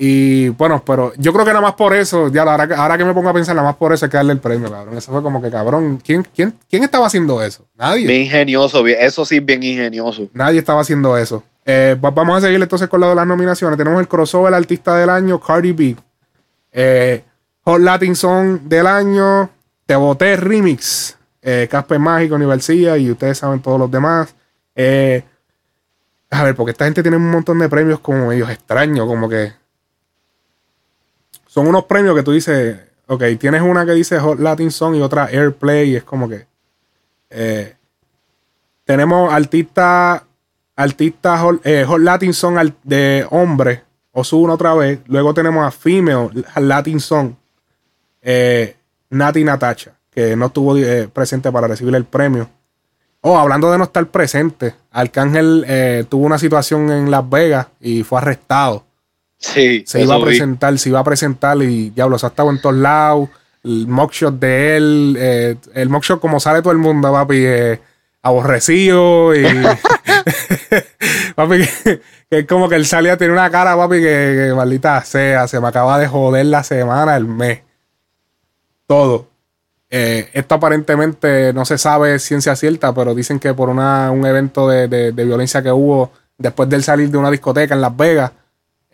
[0.00, 3.04] Y bueno, pero yo creo que nada más por eso, ya ahora, que- ahora que
[3.04, 4.96] me pongo a pensar, nada más por eso hay que darle el premio, cabrón.
[4.96, 7.66] Eso fue como que, cabrón, ¿quién, quién, quién estaba haciendo eso?
[7.76, 8.06] Nadie.
[8.06, 10.28] Bien ingenioso, bien- eso sí, bien ingenioso.
[10.32, 11.42] Nadie estaba haciendo eso.
[11.66, 13.76] Eh, va- vamos a seguir entonces con lo de las nominaciones.
[13.76, 15.96] Tenemos el crossover artista del año, Cardi B.
[16.72, 17.24] Eh,
[17.64, 19.50] Hot Latin Song del año,
[19.84, 24.32] Te Boté Remix, eh, Casper Mágico, Universidad y ustedes saben todos los demás.
[24.76, 25.24] Eh,
[26.30, 29.52] a ver, porque esta gente tiene un montón de premios como ellos extraños, como que
[31.48, 32.78] son unos premios que tú dices,
[33.08, 36.46] ok, tienes una que dice Hot Latin Song y otra Airplay y es como que...
[37.30, 37.74] eh,
[38.84, 40.24] tenemos artista
[40.76, 43.82] artista Hot, eh, Hot Latin Song de hombre
[44.12, 45.00] Ozuna otra vez.
[45.06, 47.32] Luego tenemos a Female Latin Song
[48.22, 48.76] eh,
[49.10, 52.48] Nati Natacha que no estuvo eh, presente para recibir el premio.
[53.20, 58.04] Oh hablando de no estar presente Arcángel eh, tuvo una situación en Las Vegas y
[58.04, 58.84] fue arrestado
[59.38, 60.24] Sí, se iba a vi.
[60.24, 63.28] presentar, se iba a presentar y diablo, se ha estado en todos lados.
[63.64, 67.80] El mockshot de él, eh, el mockshot como sale todo el mundo, papi, eh,
[68.22, 69.42] aborrecido y
[71.34, 75.02] papi, que, que es como que él salía, tiene una cara, papi, que, que maldita
[75.04, 77.60] sea, se me acaba de joder la semana, el mes.
[78.86, 79.28] Todo.
[79.90, 84.68] Eh, esto aparentemente no se sabe ciencia cierta, pero dicen que por una, un evento
[84.68, 87.96] de, de- de violencia que hubo después de él salir de una discoteca en Las
[87.96, 88.32] Vegas,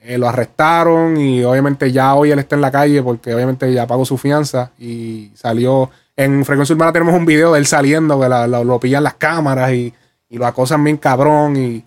[0.04, 3.86] eh, lo arrestaron y obviamente ya hoy él está en la calle porque obviamente ya
[3.86, 5.90] pagó su fianza y salió.
[6.16, 9.14] En Frecuencia Urbana tenemos un video de él saliendo, que la- lo, lo pillan las
[9.14, 9.92] cámaras y,
[10.28, 11.84] y lo acosan bien cabrón y,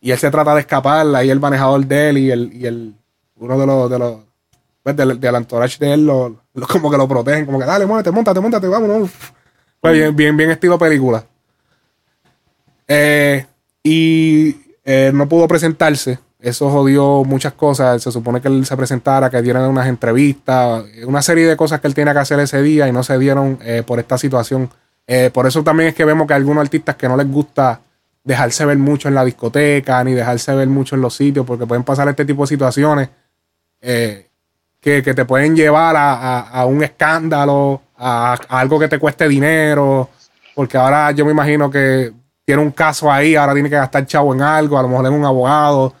[0.00, 2.94] y él se trata de escapar, ahí el manejador de él y el, y el
[3.36, 4.16] uno de los, de los
[4.82, 6.36] pues, del, del entourage de él lo-
[6.72, 9.10] como que lo protegen, como que dale, muévete, montate, montate, vámonos.
[9.80, 11.24] Pues bien, bien, bien estilo película.
[12.88, 13.44] Eh,
[13.82, 16.18] y eh, no pudo presentarse.
[16.46, 18.00] Eso jodió muchas cosas.
[18.02, 21.88] Se supone que él se presentara, que dieran unas entrevistas, una serie de cosas que
[21.88, 24.70] él tenía que hacer ese día y no se dieron eh, por esta situación.
[25.08, 27.80] Eh, por eso también es que vemos que hay algunos artistas que no les gusta
[28.22, 31.82] dejarse ver mucho en la discoteca ni dejarse ver mucho en los sitios porque pueden
[31.84, 33.08] pasar este tipo de situaciones
[33.80, 34.28] eh,
[34.80, 39.26] que, que te pueden llevar a, a- un escándalo, a, a algo que te cueste
[39.28, 40.10] dinero,
[40.54, 42.12] porque ahora yo me imagino que
[42.44, 45.12] tiene un caso ahí, ahora tiene que gastar chavo en algo, a lo mejor en
[45.14, 45.92] un abogado,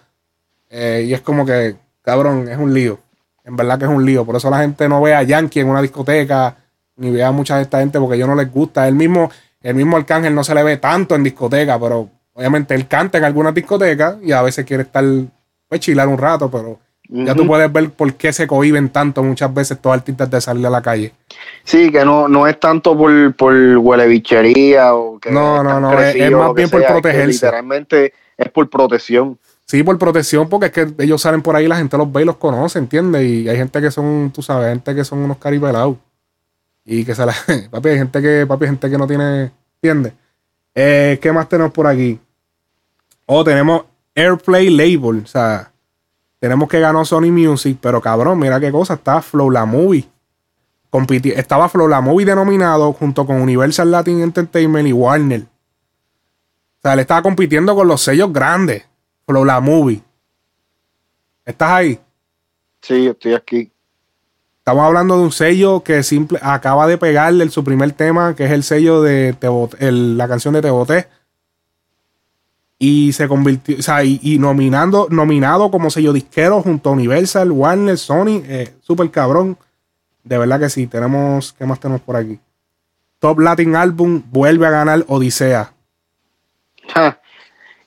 [0.70, 2.98] eh, y es como que, cabrón, es un lío,
[3.44, 5.68] en verdad que es un lío, por eso la gente no ve a Yankee en
[5.68, 6.56] una discoteca,
[6.96, 9.30] ni ve a mucha de esta gente porque ellos no les gusta, el mismo,
[9.62, 13.24] el mismo Arcángel no se le ve tanto en discoteca, pero obviamente él canta en
[13.24, 15.04] algunas discotecas y a veces quiere estar,
[15.68, 19.52] pues chilar un rato, pero ya tú puedes ver por qué se cohiben tanto muchas
[19.54, 21.12] veces todos artistas de salir a la calle.
[21.62, 26.00] Sí, que no, no es tanto por, por huele bichería o que No, no, no,
[26.00, 27.26] es- es más bien por protegerse.
[27.28, 29.38] literalmente es por protección.
[29.66, 32.24] Sí, por protección, porque es que ellos salen por ahí, la gente los ve y
[32.24, 33.24] los conoce, ¿entiendes?
[33.24, 35.96] Y hay gente que son, tú sabes, gente que son unos caripelados.
[36.84, 37.34] Y que se la.
[37.70, 39.50] papi, hay gente que, papi, gente que no tiene.
[39.82, 40.12] ¿Entiendes?
[40.72, 42.20] Eh, ¿Qué más tenemos por aquí?
[43.26, 45.22] Oh, tenemos Airplay Label.
[45.24, 45.72] O sea,
[46.38, 48.94] tenemos que ganó Sony Music, pero cabrón, mira qué cosa.
[48.94, 50.08] Está Flow La Movie.
[51.34, 55.42] Estaba Flow La Movie denominado junto con Universal Latin Entertainment y Warner.
[55.42, 58.84] O sea, él estaba compitiendo con los sellos grandes.
[59.26, 60.02] Flow La Movie.
[61.44, 62.00] ¿Estás ahí?
[62.82, 63.72] Sí, estoy aquí.
[64.58, 68.44] Estamos hablando de un sello que simple, acaba de pegarle el- su primer tema, que
[68.46, 71.08] es el sello de Te Boté- el- la canción de Te Boté.
[72.78, 77.50] Y se convirtió, o sea, y, y nominando, nominado como sello disquero junto a Universal,
[77.50, 79.56] Warner, Sony, eh, super cabrón.
[80.24, 82.38] De verdad que sí, tenemos, ¿qué más tenemos por aquí?
[83.18, 85.72] Top Latin Album vuelve a ganar Odisea.
[86.92, 87.20] Ja,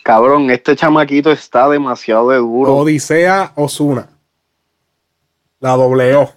[0.10, 2.78] Cabrón, este chamaquito está demasiado de duro.
[2.78, 4.10] Odisea Osuna.
[5.60, 6.34] La doble O.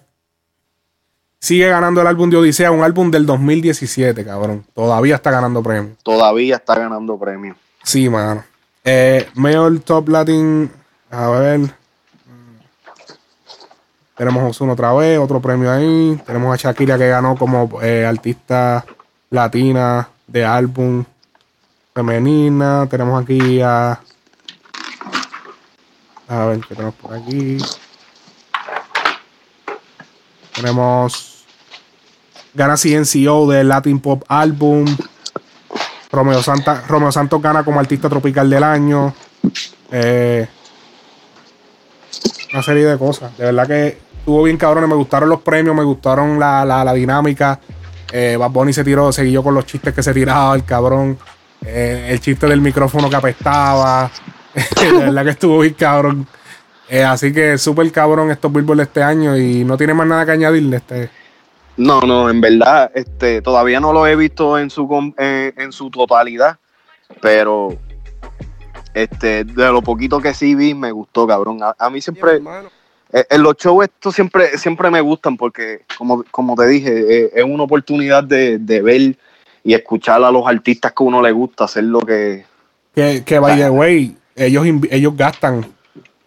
[1.39, 4.63] Sigue ganando el álbum de Odisea, un álbum del 2017, cabrón.
[4.75, 5.97] Todavía está ganando premios.
[6.03, 7.57] Todavía está ganando premios.
[7.81, 8.43] Sí, mano.
[8.83, 10.69] Eh, Mayor Top Latin.
[11.09, 11.61] A ver.
[14.15, 16.21] Tenemos a Ozuna otra vez, otro premio ahí.
[16.27, 18.85] Tenemos a Shakira que ganó como eh, artista
[19.31, 21.03] latina de álbum
[21.93, 22.87] femenina.
[22.89, 23.99] Tenemos aquí a.
[26.27, 27.57] A ver qué tenemos por aquí.
[30.55, 31.45] Tenemos.
[32.53, 34.85] Gana CNCO de Latin Pop Album.
[36.11, 39.15] Romeo, Santa, Romeo Santos gana como artista tropical del año.
[39.91, 40.47] Eh,
[42.53, 43.35] una serie de cosas.
[43.35, 44.87] De verdad que estuvo bien cabrón.
[44.87, 47.59] Me gustaron los premios, me gustaron la, la, la dinámica.
[48.11, 51.17] Eh, Bad Bunny se tiró, siguió con los chistes que se tiraba el cabrón.
[51.65, 54.11] Eh, el chiste del micrófono que apestaba.
[54.81, 56.27] de verdad que estuvo bien cabrón.
[56.89, 60.31] Eh, así que súper cabrón estos Billboard este año y no tiene más nada que
[60.31, 60.77] añadirle.
[60.77, 61.09] Este.
[61.77, 65.71] No, no, en verdad, este, todavía no lo he visto en su com- en, en
[65.71, 66.57] su totalidad,
[67.21, 67.75] pero
[68.93, 71.63] este, de lo poquito que sí vi, me gustó, cabrón.
[71.63, 72.39] A, a mí siempre,
[73.11, 76.91] eh, en los shows estos siempre, siempre me gustan porque, como, como te dije,
[77.25, 79.17] eh, es una oportunidad de, de ver
[79.63, 82.45] y escuchar a los artistas que uno le gusta hacer lo que...
[82.93, 85.65] Que, que by the way, ellos, ellos gastan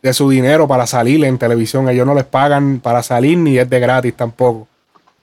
[0.03, 1.89] de su dinero para salir en televisión.
[1.89, 4.66] Ellos no les pagan para salir ni es de gratis tampoco.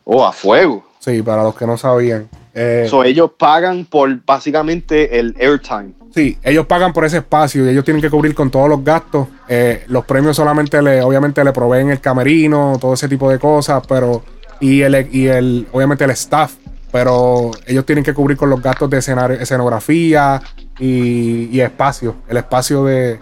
[0.06, 0.86] Oh, a fuego.
[1.00, 2.30] Sí, para los que no sabían.
[2.54, 5.94] Eh, So, ellos pagan por básicamente el airtime.
[6.14, 9.28] sí, ellos pagan por ese espacio y ellos tienen que cubrir con todos los gastos.
[9.50, 13.84] Eh, los premios solamente le, obviamente le proveen el camerino, todo ese tipo de cosas,
[13.88, 14.24] pero
[14.60, 16.54] y el, y el obviamente el staff,
[16.94, 20.40] pero ellos tienen que cubrir con los gastos de escenografía
[20.78, 23.20] y, y espacio, el espacio de,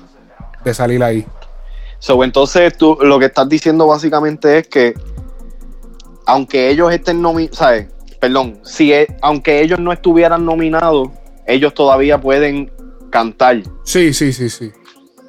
[0.65, 1.25] de salir ahí.
[1.97, 4.93] So, entonces, tú lo que estás diciendo básicamente es que,
[6.25, 7.87] aunque ellos estén nominados, ¿sabes?
[8.19, 11.07] Perdón, si e- aunque ellos no estuvieran nominados,
[11.47, 12.71] ellos todavía pueden
[13.09, 14.71] cantar, Sí, sí, sí, sí.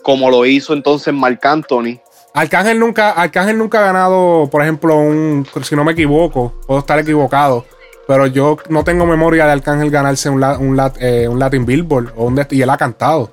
[0.02, 2.00] como lo hizo entonces Marc Anthony.
[2.34, 6.98] Arcángel nunca, Arcángel nunca ha ganado, por ejemplo, un, si no me equivoco, puedo estar
[6.98, 7.64] equivocado,
[8.06, 11.64] pero yo no tengo memoria de Arcángel ganarse un, la- un, lat- eh, un Latin
[11.66, 13.32] Billboard o un de- y él ha cantado.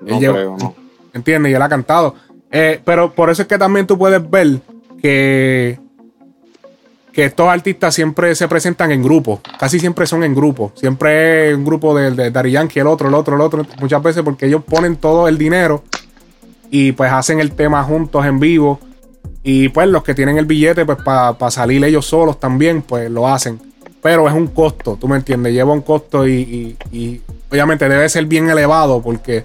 [0.00, 0.74] No Él lleva- creo, no.
[1.14, 1.52] ¿Entiendes?
[1.52, 2.14] Y él ha cantado.
[2.50, 4.60] Eh, pero por eso es que también tú puedes ver
[5.00, 5.78] que,
[7.12, 9.40] que estos artistas siempre se presentan en grupos.
[9.58, 10.72] Casi siempre son en grupos.
[10.74, 13.66] Siempre es un grupo de, de Daddy Yankee, el otro, el otro, el otro.
[13.80, 15.82] Muchas veces porque ellos ponen todo el dinero
[16.70, 18.80] y pues hacen el tema juntos en vivo.
[19.42, 23.26] Y pues los que tienen el billete, pues para salir ellos solos también, pues lo
[23.28, 23.60] hacen.
[24.02, 28.08] Pero es un costo, tú me entiendes, lleva un costo y, y- y obviamente debe
[28.08, 29.44] ser bien elevado porque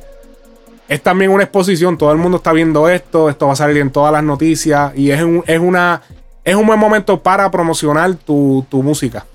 [0.87, 3.91] es también una exposición, todo el mundo está viendo esto, esto va a salir en
[3.91, 6.01] todas las noticias y es un, es una,
[6.43, 9.25] es un buen momento para promocionar tu, tu música.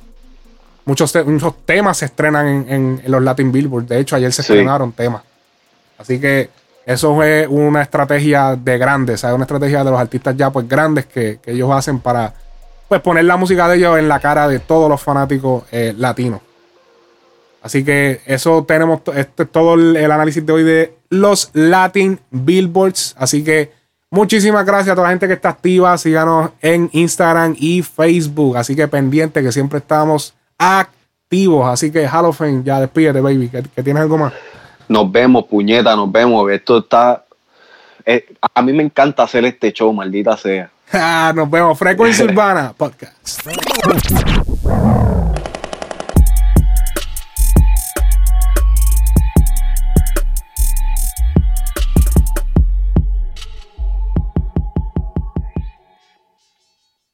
[0.84, 4.32] Muchos, te- muchos temas se estrenan en, en- en los Latin Billboard, de hecho ayer
[4.32, 4.52] se Sí.
[4.52, 5.22] estrenaron temas.
[5.98, 6.50] Así que
[6.84, 9.36] eso es una estrategia de grandes, ¿sabes?
[9.36, 12.34] Una estrategia de los artistas ya pues grandes que, que ellos hacen para
[12.88, 16.40] pues poner la música de ellos en la cara de todos los fanáticos eh, latinos.
[17.62, 22.18] Así que eso tenemos, este es todo el, el análisis de hoy de los Latin
[22.30, 23.14] Billboards.
[23.16, 23.70] Así que
[24.10, 25.96] muchísimas gracias a toda la gente que está activa.
[25.96, 28.56] Síganos en Instagram y Facebook.
[28.56, 31.68] Así que pendiente que siempre estamos activos.
[31.68, 33.48] Así que Halloween, ya despídete, baby.
[33.48, 34.32] Que, que tienes algo más.
[34.88, 36.50] Nos vemos, puñeta, nos vemos.
[36.50, 37.24] Esto está.
[38.04, 40.68] eh, a mí me encanta hacer este show, maldita sea.
[41.34, 41.78] Nos vemos.
[41.78, 43.40] Frecuencia Urbana Podcast.